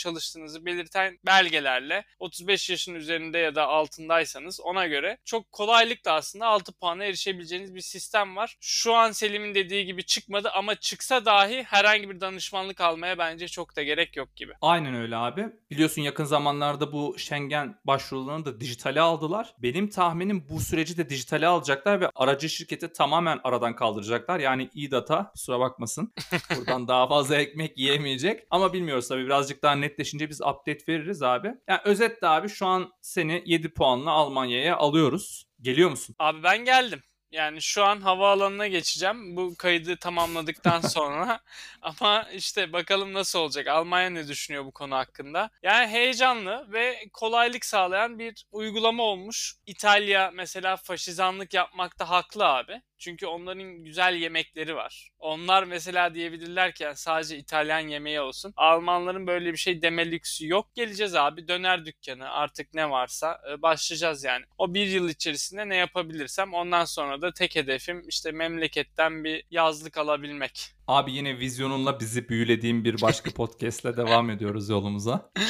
çalıştığınızı 0.49 0.67
belirten 0.67 1.19
belgelerle 1.27 2.05
35 2.19 2.71
yaşın 2.71 2.95
üzerinde 2.95 3.39
ya 3.39 3.55
da 3.55 3.67
altındaysanız 3.67 4.61
ona 4.61 4.87
göre 4.87 5.19
çok 5.25 5.53
kolaylıkla 5.53 6.13
aslında 6.13 6.47
6 6.47 6.73
puana 6.73 7.05
erişebileceğiniz 7.05 7.75
bir 7.75 7.81
sistem 7.81 8.37
var. 8.37 8.57
Şu 8.61 8.95
an 8.95 9.11
Selim'in 9.11 9.55
dediği 9.55 9.87
gibi 9.87 10.05
çıkmadı 10.05 10.51
ama 10.55 10.75
çıksa 10.75 11.25
dahi 11.25 11.63
herhangi 11.63 12.11
bir 12.11 12.21
danışmanlık 12.21 12.81
almaya 12.81 13.19
bence 13.19 13.49
çok 13.49 13.77
da 13.77 13.83
gerek 13.83 14.17
yok 14.17 14.37
gibi. 14.37 14.53
Aynen 14.61 14.95
öyle 14.95 15.17
abi. 15.17 15.47
Biliyorsun 15.71 16.03
yakın 16.03 16.25
zamanlarda 16.25 16.93
bu 16.93 17.15
Schengen 17.19 17.79
başvurularını 17.85 18.45
da 18.45 18.61
dijitale 18.61 19.01
aldılar. 19.01 19.55
Benim 19.59 19.91
tahminim 19.91 20.47
bu 20.51 20.61
süreci 20.61 20.97
de 20.97 21.11
dijitale 21.11 21.47
alacaklar 21.47 22.01
ve 22.01 22.11
aracı 22.15 22.49
şirketi 22.49 22.93
tamamen 22.93 23.41
aradan 23.45 23.77
kaldıracaklar. 23.77 24.41
Yani 24.41 24.71
e-data 24.77 25.31
kusura 25.33 25.61
bakmasın. 25.61 26.13
Buradan 26.57 26.89
daha 26.89 27.09
fazla 27.09 27.37
ekmek 27.37 27.79
yiyemeyecek. 27.79 28.47
Ama 28.51 28.73
bilmiyoruz 28.73 29.09
tabii 29.09 29.25
birazcık 29.25 29.63
daha 29.63 29.75
netleşince 29.75 30.31
biz 30.31 30.38
update 30.41 30.85
veririz 30.89 31.23
abi. 31.23 31.55
Yani 31.69 31.81
özetle 31.85 32.27
abi 32.29 32.49
şu 32.49 32.67
an 32.67 32.93
seni 33.01 33.43
7 33.47 33.75
puanla 33.75 34.11
Almanya'ya 34.11 34.77
alıyoruz. 34.77 35.45
Geliyor 35.61 35.91
musun? 35.91 36.17
Abi 36.19 36.43
ben 36.43 36.65
geldim. 36.65 37.03
Yani 37.33 37.63
şu 37.63 37.85
an 37.85 38.01
havaalanına 38.01 38.67
geçeceğim 38.67 39.37
bu 39.37 39.55
kaydı 39.59 39.97
tamamladıktan 39.97 40.81
sonra. 40.89 41.41
Ama 41.83 42.23
işte 42.33 42.73
bakalım 42.73 43.13
nasıl 43.13 43.39
olacak. 43.39 43.67
Almanya 43.67 44.11
ne 44.11 44.29
düşünüyor 44.29 44.65
bu 44.65 44.73
konu 44.73 44.95
hakkında? 44.95 45.51
Yani 45.63 45.87
heyecanlı 45.89 46.67
ve 46.73 47.09
kolaylık 47.13 47.65
sağlayan 47.65 48.19
bir 48.19 48.47
uygulama 48.53 49.03
olmuş. 49.03 49.55
İtalya 49.67 50.31
mesela 50.35 50.77
faşizanlık 50.77 51.55
yapmakta 51.55 52.11
haklı 52.11 52.45
abi. 52.47 52.83
Çünkü 52.99 53.27
onların 53.27 53.85
güzel 53.85 54.15
yemekleri 54.15 54.77
var. 54.77 55.11
Onlar 55.19 55.65
mesela 55.65 56.15
diyebilirler 56.15 56.75
ki 56.75 56.85
yani 56.85 56.97
sadece 56.97 57.39
İtalyan 57.39 57.89
yemeği 57.89 58.21
olsun. 58.21 58.53
Almanların 58.57 59.27
böyle 59.27 59.53
bir 59.53 59.57
şey 59.57 59.83
deme 59.83 60.11
lüksü 60.11 60.49
yok. 60.49 60.75
Geleceğiz 60.75 61.15
abi 61.15 61.49
döner 61.49 61.85
dükkanı 61.87 62.31
artık 62.31 62.75
ne 62.75 62.91
varsa 62.91 63.41
e, 63.51 63.63
başlayacağız 63.63 64.25
yani. 64.25 64.45
O 64.59 64.75
bir 64.75 64.87
yıl 64.87 65.09
içerisinde 65.09 65.69
ne 65.69 65.77
yapabilirsem 65.77 66.55
ondan 66.55 66.85
sonra 66.85 67.18
da 67.23 67.33
tek 67.33 67.57
hedefim 67.57 68.09
işte 68.09 68.33
memleketten 68.33 69.25
bir 69.25 69.45
yazlık 69.51 69.99
alabilmek. 69.99 70.75
Abi 70.87 71.13
yine 71.13 71.39
vizyonunla 71.39 72.01
bizi 72.01 72.29
büyülediğin 72.29 72.85
bir 72.85 73.01
başka 73.03 73.31
podcastle 73.35 73.97
devam 73.97 74.31
ediyoruz 74.31 74.69
yolumuza. 74.69 75.31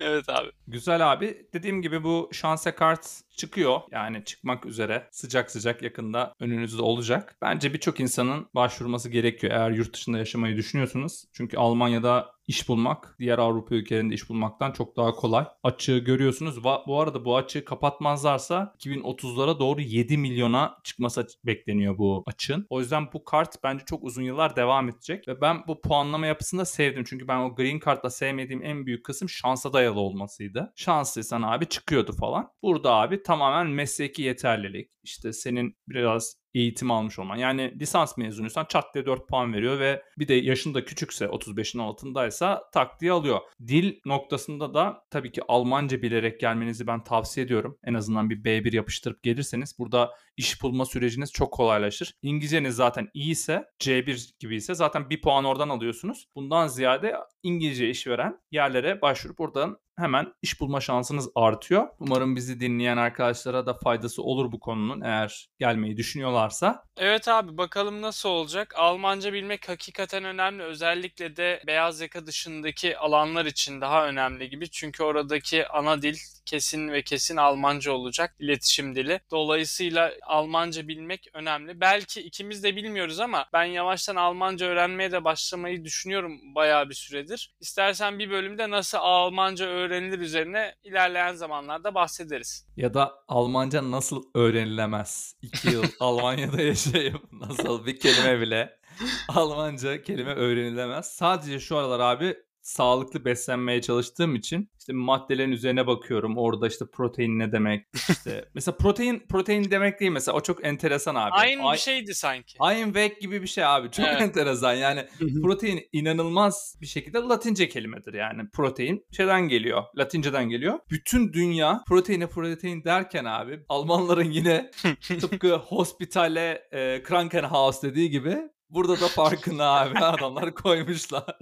Evet 0.00 0.28
abi. 0.28 0.50
Güzel 0.68 1.12
abi. 1.12 1.46
Dediğim 1.52 1.82
gibi 1.82 2.04
bu 2.04 2.28
şanse 2.32 2.74
kart 2.74 3.20
çıkıyor. 3.36 3.80
Yani 3.90 4.24
çıkmak 4.24 4.66
üzere 4.66 5.08
sıcak 5.10 5.50
sıcak 5.50 5.82
yakında 5.82 6.34
önünüzde 6.40 6.82
olacak. 6.82 7.36
Bence 7.42 7.74
birçok 7.74 8.00
insanın 8.00 8.46
başvurması 8.54 9.10
gerekiyor 9.10 9.52
eğer 9.52 9.70
yurt 9.70 9.94
dışında 9.94 10.18
yaşamayı 10.18 10.56
düşünüyorsunuz. 10.56 11.24
Çünkü 11.32 11.56
Almanya'da 11.56 12.34
iş 12.46 12.68
bulmak 12.68 13.16
diğer 13.18 13.38
Avrupa 13.38 13.74
ülkelerinde 13.74 14.14
iş 14.14 14.28
bulmaktan 14.30 14.72
çok 14.72 14.96
daha 14.96 15.12
kolay. 15.12 15.44
Açığı 15.62 15.98
görüyorsunuz. 15.98 16.64
Bu 16.64 17.00
arada 17.00 17.24
bu 17.24 17.36
açığı 17.36 17.64
kapatmazlarsa 17.64 18.74
2030'lara 18.78 19.58
doğru 19.58 19.80
7 19.80 20.18
milyona 20.18 20.78
çıkması 20.84 21.26
bekleniyor 21.44 21.98
bu 21.98 22.22
açığın. 22.26 22.66
O 22.70 22.80
yüzden 22.80 23.12
bu 23.12 23.24
kart 23.24 23.56
bence 23.64 23.84
çok 23.84 24.04
uzun 24.04 24.22
yıllar 24.22 24.56
devam 24.56 24.88
edecek 24.88 25.28
ve 25.28 25.40
ben 25.40 25.66
bu 25.66 25.80
puanlama 25.80 26.26
yapısını 26.26 26.60
da 26.60 26.64
sevdim. 26.64 27.04
Çünkü 27.06 27.28
ben 27.28 27.38
o 27.38 27.54
Green 27.54 27.80
Card'la 27.84 28.10
sevmediğim 28.10 28.64
en 28.64 28.86
büyük 28.86 29.04
kısım 29.04 29.28
şansa 29.28 29.72
dayalı 29.72 30.00
olmasıydı. 30.00 30.72
Şanslıysan 30.76 31.42
abi 31.42 31.66
çıkıyordu 31.66 32.12
falan. 32.12 32.50
Burada 32.62 32.94
abi 32.94 33.22
tamamen 33.22 33.66
mesleki 33.66 34.22
yeterlilik. 34.22 34.90
İşte 35.02 35.32
senin 35.32 35.76
biraz 35.88 36.41
eğitim 36.54 36.90
almış 36.90 37.18
olman. 37.18 37.36
Yani 37.36 37.74
lisans 37.80 38.16
mezunuysan 38.16 38.64
çat 38.64 38.94
diye 38.94 39.06
4 39.06 39.28
puan 39.28 39.54
veriyor 39.54 39.78
ve 39.78 40.02
bir 40.18 40.28
de 40.28 40.34
yaşın 40.34 40.74
da 40.74 40.84
küçükse 40.84 41.24
35'in 41.24 41.80
altındaysa 41.80 42.62
tak 42.72 43.00
diye 43.00 43.12
alıyor. 43.12 43.40
Dil 43.66 44.00
noktasında 44.06 44.74
da 44.74 45.04
tabii 45.10 45.32
ki 45.32 45.42
Almanca 45.48 46.02
bilerek 46.02 46.40
gelmenizi 46.40 46.86
ben 46.86 47.04
tavsiye 47.04 47.46
ediyorum. 47.46 47.78
En 47.84 47.94
azından 47.94 48.30
bir 48.30 48.44
B1 48.44 48.76
yapıştırıp 48.76 49.22
gelirseniz 49.22 49.78
burada 49.78 50.10
iş 50.36 50.62
bulma 50.62 50.86
süreciniz 50.86 51.32
çok 51.32 51.52
kolaylaşır. 51.52 52.14
İngilizceniz 52.22 52.76
zaten 52.76 53.08
iyiyse 53.14 53.64
C1 53.80 54.32
gibi 54.38 54.56
ise 54.56 54.74
zaten 54.74 55.10
bir 55.10 55.20
puan 55.20 55.44
oradan 55.44 55.68
alıyorsunuz. 55.68 56.28
Bundan 56.36 56.66
ziyade 56.66 57.16
İngilizce 57.42 57.90
işveren 57.90 58.38
yerlere 58.50 59.02
başvurup 59.02 59.38
buradan 59.38 59.78
hemen 59.98 60.32
iş 60.42 60.60
bulma 60.60 60.80
şansınız 60.80 61.28
artıyor. 61.34 61.88
Umarım 61.98 62.36
bizi 62.36 62.60
dinleyen 62.60 62.96
arkadaşlara 62.96 63.66
da 63.66 63.74
faydası 63.74 64.22
olur 64.22 64.52
bu 64.52 64.60
konunun 64.60 65.00
eğer 65.00 65.48
gelmeyi 65.58 65.96
düşünüyorlarsa. 65.96 66.84
Evet 66.96 67.28
abi 67.28 67.58
bakalım 67.58 68.02
nasıl 68.02 68.28
olacak. 68.28 68.74
Almanca 68.76 69.32
bilmek 69.32 69.68
hakikaten 69.68 70.24
önemli. 70.24 70.62
Özellikle 70.62 71.36
de 71.36 71.62
beyaz 71.66 72.00
yaka 72.00 72.26
dışındaki 72.26 72.98
alanlar 72.98 73.46
için 73.46 73.80
daha 73.80 74.06
önemli 74.06 74.50
gibi. 74.50 74.70
Çünkü 74.70 75.02
oradaki 75.02 75.68
ana 75.68 76.02
dil 76.02 76.16
kesin 76.46 76.88
ve 76.88 77.02
kesin 77.02 77.36
Almanca 77.36 77.92
olacak 77.92 78.34
iletişim 78.38 78.94
dili. 78.94 79.20
Dolayısıyla 79.30 80.12
Almanca 80.26 80.88
bilmek 80.88 81.26
önemli. 81.34 81.80
Belki 81.80 82.20
ikimiz 82.20 82.64
de 82.64 82.76
bilmiyoruz 82.76 83.20
ama 83.20 83.46
ben 83.52 83.64
yavaştan 83.64 84.16
Almanca 84.16 84.66
öğrenmeye 84.66 85.12
de 85.12 85.24
başlamayı 85.24 85.84
düşünüyorum 85.84 86.54
bayağı 86.54 86.88
bir 86.88 86.94
süredir. 86.94 87.54
İstersen 87.60 88.18
bir 88.18 88.30
bölümde 88.30 88.70
nasıl 88.70 88.98
Almanca 88.98 89.66
öğrenilir 89.82 90.18
üzerine 90.18 90.74
ilerleyen 90.84 91.34
zamanlarda 91.34 91.94
bahsederiz. 91.94 92.66
Ya 92.76 92.94
da 92.94 93.12
Almanca 93.28 93.90
nasıl 93.90 94.22
öğrenilemez? 94.34 95.36
İki 95.42 95.70
yıl 95.70 95.84
Almanya'da 96.00 96.62
yaşayıp 96.62 97.32
nasıl 97.32 97.86
bir 97.86 98.00
kelime 98.00 98.40
bile 98.40 98.78
Almanca 99.28 100.02
kelime 100.02 100.34
öğrenilemez. 100.34 101.06
Sadece 101.06 101.60
şu 101.60 101.76
aralar 101.76 102.00
abi 102.00 102.36
sağlıklı 102.62 103.24
beslenmeye 103.24 103.82
çalıştığım 103.82 104.34
için 104.34 104.70
işte 104.78 104.92
maddelerin 104.92 105.52
üzerine 105.52 105.86
bakıyorum. 105.86 106.38
Orada 106.38 106.66
işte 106.68 106.84
protein 106.92 107.38
ne 107.38 107.52
demek? 107.52 107.86
İşte 108.08 108.44
mesela 108.54 108.76
protein 108.76 109.22
protein 109.28 109.70
demek 109.70 110.00
değil 110.00 110.10
mesela. 110.12 110.36
O 110.36 110.40
çok 110.40 110.64
enteresan 110.66 111.14
abi. 111.14 111.30
Aynı 111.32 111.62
Ay- 111.62 111.74
bir 111.74 111.80
şeydi 111.80 112.14
sanki. 112.14 112.58
Einweg 112.70 113.20
gibi 113.20 113.42
bir 113.42 113.46
şey 113.46 113.64
abi. 113.64 113.90
Çok 113.90 114.06
Evet. 114.06 114.20
enteresan. 114.22 114.74
Yani 114.74 115.06
protein 115.42 115.88
inanılmaz 115.92 116.76
bir 116.80 116.86
şekilde 116.86 117.18
Latince 117.18 117.68
kelimedir 117.68 118.14
yani. 118.14 118.42
Protein 118.52 119.06
şeyden 119.16 119.48
geliyor. 119.48 119.82
Latinceden 119.98 120.48
geliyor. 120.48 120.78
Bütün 120.90 121.32
dünya 121.32 121.82
proteine 121.88 122.26
protein 122.26 122.84
derken 122.84 123.24
abi 123.24 123.60
Almanların 123.68 124.30
yine 124.30 124.70
tıpkı 125.20 125.54
Hospitale 125.56 126.62
e, 126.72 127.02
Krankenhaus 127.02 127.82
dediği 127.82 128.10
gibi 128.10 128.38
burada 128.68 129.00
da 129.00 129.08
farkını 129.08 129.64
abi 129.70 129.98
adamlar 129.98 130.54
koymuşlar. 130.54 131.36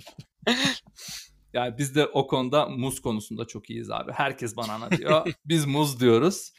Yani 1.52 1.78
biz 1.78 1.94
de 1.94 2.06
o 2.06 2.26
konuda 2.26 2.66
muz 2.66 3.00
konusunda 3.00 3.44
çok 3.46 3.70
iyiyiz 3.70 3.90
abi. 3.90 4.12
Herkes 4.12 4.56
banana 4.56 4.90
diyor. 4.90 5.34
Biz 5.44 5.66
muz 5.66 6.00
diyoruz. 6.00 6.52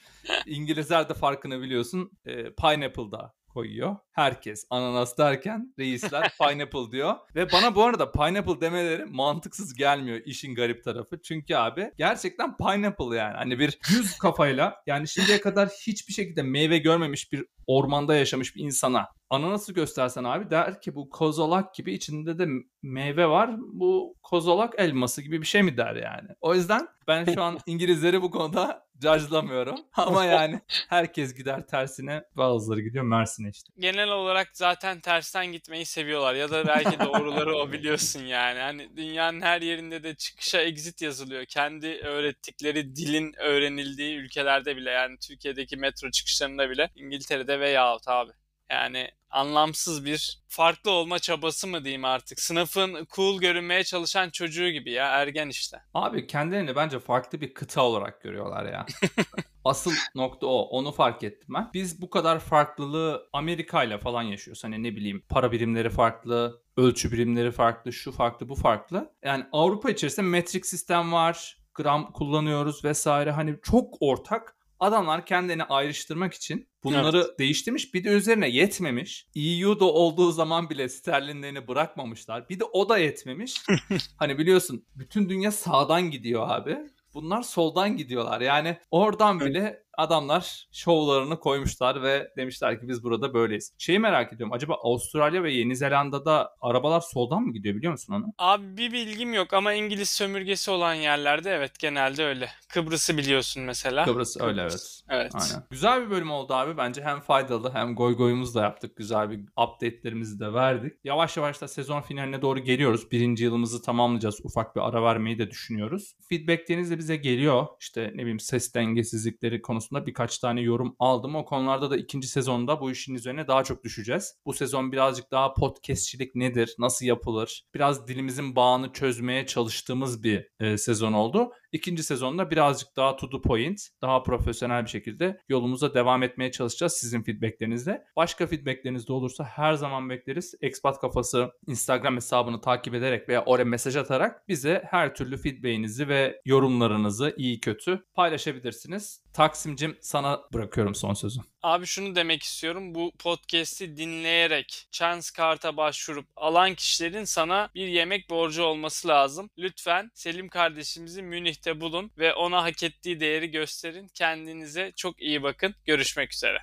İngilizler 0.46 1.10
de 1.10 1.14
farkını 1.14 1.62
biliyorsun. 1.62 2.12
E, 2.26 2.34
pineapple'da 2.56 3.34
koyuyor. 3.48 3.96
Herkes 4.12 4.66
ananas 4.70 5.18
derken 5.18 5.74
reisler 5.80 6.32
pineapple 6.42 6.92
diyor. 6.92 7.16
Ve 7.36 7.52
bana 7.52 7.76
bu 7.76 7.84
arada 7.84 8.12
pineapple 8.12 8.62
demeleri 8.62 9.06
mantıksız 9.06 9.74
gelmiyor 9.74 10.22
işin 10.26 10.56
garip 10.56 10.84
tarafı. 10.84 11.22
Çünkü 11.22 11.56
abi 11.56 11.92
gerçekten 11.98 12.58
pineapple 12.58 13.18
yani. 13.18 13.38
Hani 13.38 13.60
bir 13.60 13.80
yüz 13.90 14.18
kafayla 14.18 14.84
yani 14.88 15.08
şimdiye 15.08 15.42
kadar 15.42 15.70
hiçbir 15.70 16.14
şekilde 16.14 16.44
meyve 16.44 16.78
görmemiş 16.78 17.32
bir 17.32 17.46
ormanda 17.68 18.16
yaşamış 18.16 18.56
bir 18.56 18.64
insana 18.64 19.08
ananası 19.30 19.74
göstersen 19.74 20.24
abi 20.24 20.50
der 20.50 20.82
ki 20.82 20.96
bu 20.96 21.10
kozolak 21.10 21.76
gibi 21.76 21.94
içinde 21.94 22.40
de 22.40 22.48
meyve 22.82 23.28
var. 23.28 23.56
Bu 23.58 24.16
kozolak 24.24 24.74
elması 24.78 25.22
gibi 25.22 25.42
bir 25.42 25.48
şey 25.48 25.64
mi 25.64 25.78
der 25.78 25.96
yani. 25.96 26.30
O 26.42 26.56
yüzden 26.56 26.88
ben 27.08 27.34
şu 27.34 27.44
an 27.44 27.60
İngilizleri 27.66 28.22
bu 28.22 28.32
konuda 28.32 28.88
cajlamıyorum. 29.00 29.76
Ama 29.94 30.26
yani 30.26 30.62
herkes 30.90 31.34
gider 31.36 31.68
tersine 31.68 32.24
bazıları 32.38 32.82
gidiyor 32.82 33.04
Mersin'e 33.04 33.50
işte. 33.50 33.74
genel 33.80 34.01
olarak 34.08 34.50
zaten 34.54 35.00
tersten 35.00 35.46
gitmeyi 35.52 35.86
seviyorlar 35.86 36.36
ya 36.36 36.52
da 36.52 36.68
belki 36.68 37.00
doğruları 37.00 37.56
o 37.58 37.72
biliyorsun 37.72 38.26
yani. 38.26 38.60
Hani 38.60 38.98
dünyanın 38.98 39.42
her 39.42 39.62
yerinde 39.62 40.04
de 40.04 40.16
çıkışa 40.16 40.62
exit 40.62 41.02
yazılıyor. 41.02 41.46
Kendi 41.46 41.88
öğrettikleri 41.88 42.96
dilin 42.96 43.34
öğrenildiği 43.40 44.18
ülkelerde 44.18 44.78
bile 44.78 44.90
yani 44.92 45.18
Türkiye'deki 45.18 45.78
metro 45.78 46.12
çıkışlarında 46.12 46.70
bile 46.70 46.90
İngiltere'de 46.96 47.60
veyahut 47.60 48.08
abi. 48.08 48.32
Yani 48.72 49.12
anlamsız 49.30 50.06
bir 50.06 50.40
farklı 50.48 50.92
olma 50.92 51.20
çabası 51.20 51.68
mı 51.68 51.84
diyeyim 51.84 52.06
artık. 52.06 52.40
Sınıfın 52.40 53.08
cool 53.16 53.40
görünmeye 53.40 53.84
çalışan 53.84 54.30
çocuğu 54.30 54.70
gibi 54.70 54.92
ya 54.92 55.08
ergen 55.08 55.50
işte. 55.50 55.82
Abi 55.94 56.28
kendilerini 56.28 56.76
bence 56.76 57.00
farklı 57.00 57.42
bir 57.42 57.54
kıta 57.54 57.82
olarak 57.82 58.22
görüyorlar 58.22 58.66
ya. 58.66 58.86
Asıl 59.66 59.92
nokta 60.16 60.48
o. 60.48 60.62
Onu 60.62 60.92
fark 60.92 61.24
ettim 61.24 61.56
ben. 61.56 61.70
Biz 61.74 62.02
bu 62.02 62.10
kadar 62.10 62.40
farklılığı 62.40 63.30
Amerika 63.34 63.84
ile 63.84 63.98
falan 63.98 64.24
yaşıyoruz. 64.24 64.64
Hani 64.64 64.84
ne 64.84 64.96
bileyim 64.96 65.24
para 65.30 65.52
birimleri 65.52 65.90
farklı, 65.90 66.62
ölçü 66.78 67.12
birimleri 67.12 67.52
farklı, 67.52 67.94
şu 67.94 68.12
farklı, 68.12 68.50
bu 68.50 68.56
farklı. 68.56 69.14
Yani 69.24 69.46
Avrupa 69.52 69.90
içerisinde 69.90 70.26
metrik 70.26 70.66
sistem 70.66 71.14
var, 71.14 71.58
gram 71.74 72.12
kullanıyoruz 72.12 72.86
vesaire. 72.86 73.32
Hani 73.32 73.56
çok 73.64 73.94
ortak. 74.00 74.56
Adamlar 74.82 75.26
kendini 75.26 75.64
ayrıştırmak 75.64 76.34
için 76.34 76.70
bunları 76.84 77.36
değiştirmiş. 77.40 77.94
Bir 77.94 78.04
de 78.04 78.10
üzerine 78.10 78.50
yetmemiş. 78.50 79.28
EU'da 79.36 79.86
olduğu 79.86 80.32
zaman 80.32 80.70
bile 80.70 80.90
sterlinlerini 80.90 81.68
bırakmamışlar. 81.68 82.50
Bir 82.50 82.60
de 82.60 82.64
o 82.64 82.90
da 82.90 82.98
yetmemiş. 82.98 83.62
hani 84.18 84.38
biliyorsun 84.38 84.86
bütün 84.96 85.30
dünya 85.30 85.52
sağdan 85.52 86.12
gidiyor 86.12 86.50
abi. 86.50 86.78
Bunlar 87.14 87.42
soldan 87.42 87.98
gidiyorlar. 87.98 88.42
Yani 88.42 88.78
oradan 88.92 89.40
bile 89.40 89.84
adamlar 89.98 90.68
şovlarını 90.72 91.40
koymuşlar 91.40 92.04
ve 92.04 92.32
demişler 92.38 92.80
ki 92.80 92.88
biz 92.88 93.04
burada 93.04 93.34
böyleyiz. 93.34 93.74
Şeyi 93.78 94.00
merak 94.00 94.34
ediyorum. 94.34 94.54
Acaba 94.54 94.74
Avustralya 94.84 95.44
ve 95.44 95.52
Yeni 95.52 95.76
Zelanda'da 95.76 96.56
arabalar 96.62 97.02
soldan 97.02 97.44
mı 97.44 97.54
gidiyor 97.54 97.76
biliyor 97.76 97.92
musun 97.92 98.14
onu? 98.14 98.26
Abi 98.38 98.78
bir 98.78 98.92
bilgim 98.92 99.34
yok 99.34 99.54
ama 99.54 99.74
İngiliz 99.74 100.10
sömürgesi 100.10 100.72
olan 100.72 100.94
yerlerde 100.94 101.52
evet 101.52 101.80
genelde 101.80 102.26
öyle. 102.26 102.50
Kıbrıs'ı 102.70 103.18
biliyorsun 103.18 103.64
mesela. 103.64 104.06
Kıbrıs 104.06 104.42
öyle 104.42 104.62
evet. 104.62 105.02
Evet. 105.10 105.32
Aynen. 105.36 105.64
Güzel 105.70 106.06
bir 106.06 106.10
bölüm 106.10 106.32
oldu 106.32 106.54
abi. 106.54 106.78
Bence 106.78 107.02
hem 107.02 107.20
faydalı 107.20 107.74
hem 107.74 107.96
goy 107.96 108.16
goyumuzu 108.16 108.54
da 108.54 108.62
yaptık. 108.62 108.96
Güzel 108.96 109.30
bir 109.30 109.40
update'lerimizi 109.40 110.40
de 110.40 110.54
verdik. 110.54 110.94
Yavaş 111.04 111.38
yavaş 111.38 111.62
da 111.62 111.68
sezon 111.68 112.02
finaline 112.02 112.42
doğru 112.42 112.60
geliyoruz. 112.60 113.12
Birinci 113.12 113.44
yılımızı 113.44 113.82
tamamlayacağız. 113.82 114.40
Ufak 114.44 114.76
bir 114.76 114.82
ara 114.82 115.04
vermeyi 115.04 115.40
de 115.40 115.52
düşünüyoruz. 115.52 116.16
Feedbackleriniz 116.30 116.92
de 116.92 116.98
bize 116.98 117.16
geliyor. 117.16 117.68
İşte 117.80 118.12
ne 118.16 118.22
bileyim 118.22 118.40
ses 118.40 118.74
dengesizlikleri 118.74 119.62
konusunda 119.62 119.81
birkaç 119.92 120.38
tane 120.38 120.62
yorum 120.62 120.96
aldım. 121.00 121.36
O 121.36 121.46
konularda 121.46 121.92
da 121.92 121.98
ikinci 121.98 122.28
sezonda 122.28 122.82
bu 122.82 122.92
işin 122.92 123.16
üzerine 123.16 123.48
daha 123.48 123.64
çok 123.64 123.84
düşeceğiz. 123.84 124.36
Bu 124.46 124.54
sezon 124.54 124.92
birazcık 124.92 125.32
daha 125.32 125.54
podcastçilik 125.54 126.36
nedir? 126.36 126.76
Nasıl 126.80 127.06
yapılır? 127.06 127.64
Biraz 127.74 128.08
dilimizin 128.08 128.56
bağını 128.56 128.94
çözmeye 128.94 129.46
çalıştığımız 129.46 130.24
bir 130.24 130.48
e, 130.60 130.78
sezon 130.78 131.14
oldu. 131.14 131.52
İkinci 131.72 132.04
sezonda 132.04 132.52
birazcık 132.52 132.96
daha 132.96 133.16
to 133.16 133.30
the 133.30 133.42
point, 133.42 133.82
daha 134.02 134.24
profesyonel 134.24 134.84
bir 134.86 134.90
şekilde 134.90 135.42
yolumuza 135.50 135.94
devam 135.94 136.24
etmeye 136.24 136.52
çalışacağız 136.52 136.94
sizin 136.94 137.22
feedbacklerinizle. 137.24 138.04
Başka 138.16 138.48
feedbackleriniz 138.48 139.08
de 139.08 139.14
olursa 139.14 139.44
her 139.44 139.74
zaman 139.74 140.10
bekleriz. 140.10 140.56
Expat 140.62 141.02
Kafası 141.02 141.52
Instagram 141.68 142.16
hesabını 142.16 142.62
takip 142.62 142.94
ederek 142.94 143.30
veya 143.30 143.46
oraya 143.46 143.66
mesaj 143.66 143.96
atarak 143.96 144.48
bize 144.48 144.84
her 144.90 145.16
türlü 145.16 145.38
feedbackinizi 145.38 146.08
ve 146.08 146.42
yorumlarınızı 146.46 147.34
iyi 147.38 147.60
kötü 147.60 148.06
paylaşabilirsiniz. 148.14 149.22
Taksimcim 149.34 149.98
sana 150.02 150.42
bırakıyorum 150.54 150.96
son 150.96 151.14
sözü. 151.14 151.40
Abi 151.64 151.86
şunu 151.86 152.16
demek 152.16 152.44
istiyorum. 152.44 152.96
Bu 152.96 153.12
podcast'i 153.20 153.98
dinleyerek 153.98 154.88
Chance 154.92 155.28
Kart'a 155.36 155.78
başvurup 155.78 156.26
alan 156.36 156.76
kişilerin 156.76 157.24
sana 157.24 157.70
bir 157.76 157.88
yemek 157.88 158.30
borcu 158.30 158.64
olması 158.64 159.08
lazım. 159.08 159.50
Lütfen 159.58 160.12
Selim 160.14 160.50
kardeşimizi 160.50 161.22
Münih'te 161.66 161.82
bulun 161.82 162.12
ve 162.18 162.34
ona 162.34 162.64
hak 162.64 162.84
ettiği 162.84 163.20
değeri 163.20 163.52
gösterin. 163.52 164.08
Kendinize 164.14 164.92
çok 164.96 165.22
iyi 165.22 165.44
bakın. 165.44 165.76
Görüşmek 165.86 166.34
üzere. 166.34 166.58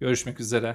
Görüşmek 0.00 0.40
üzere. 0.40 0.74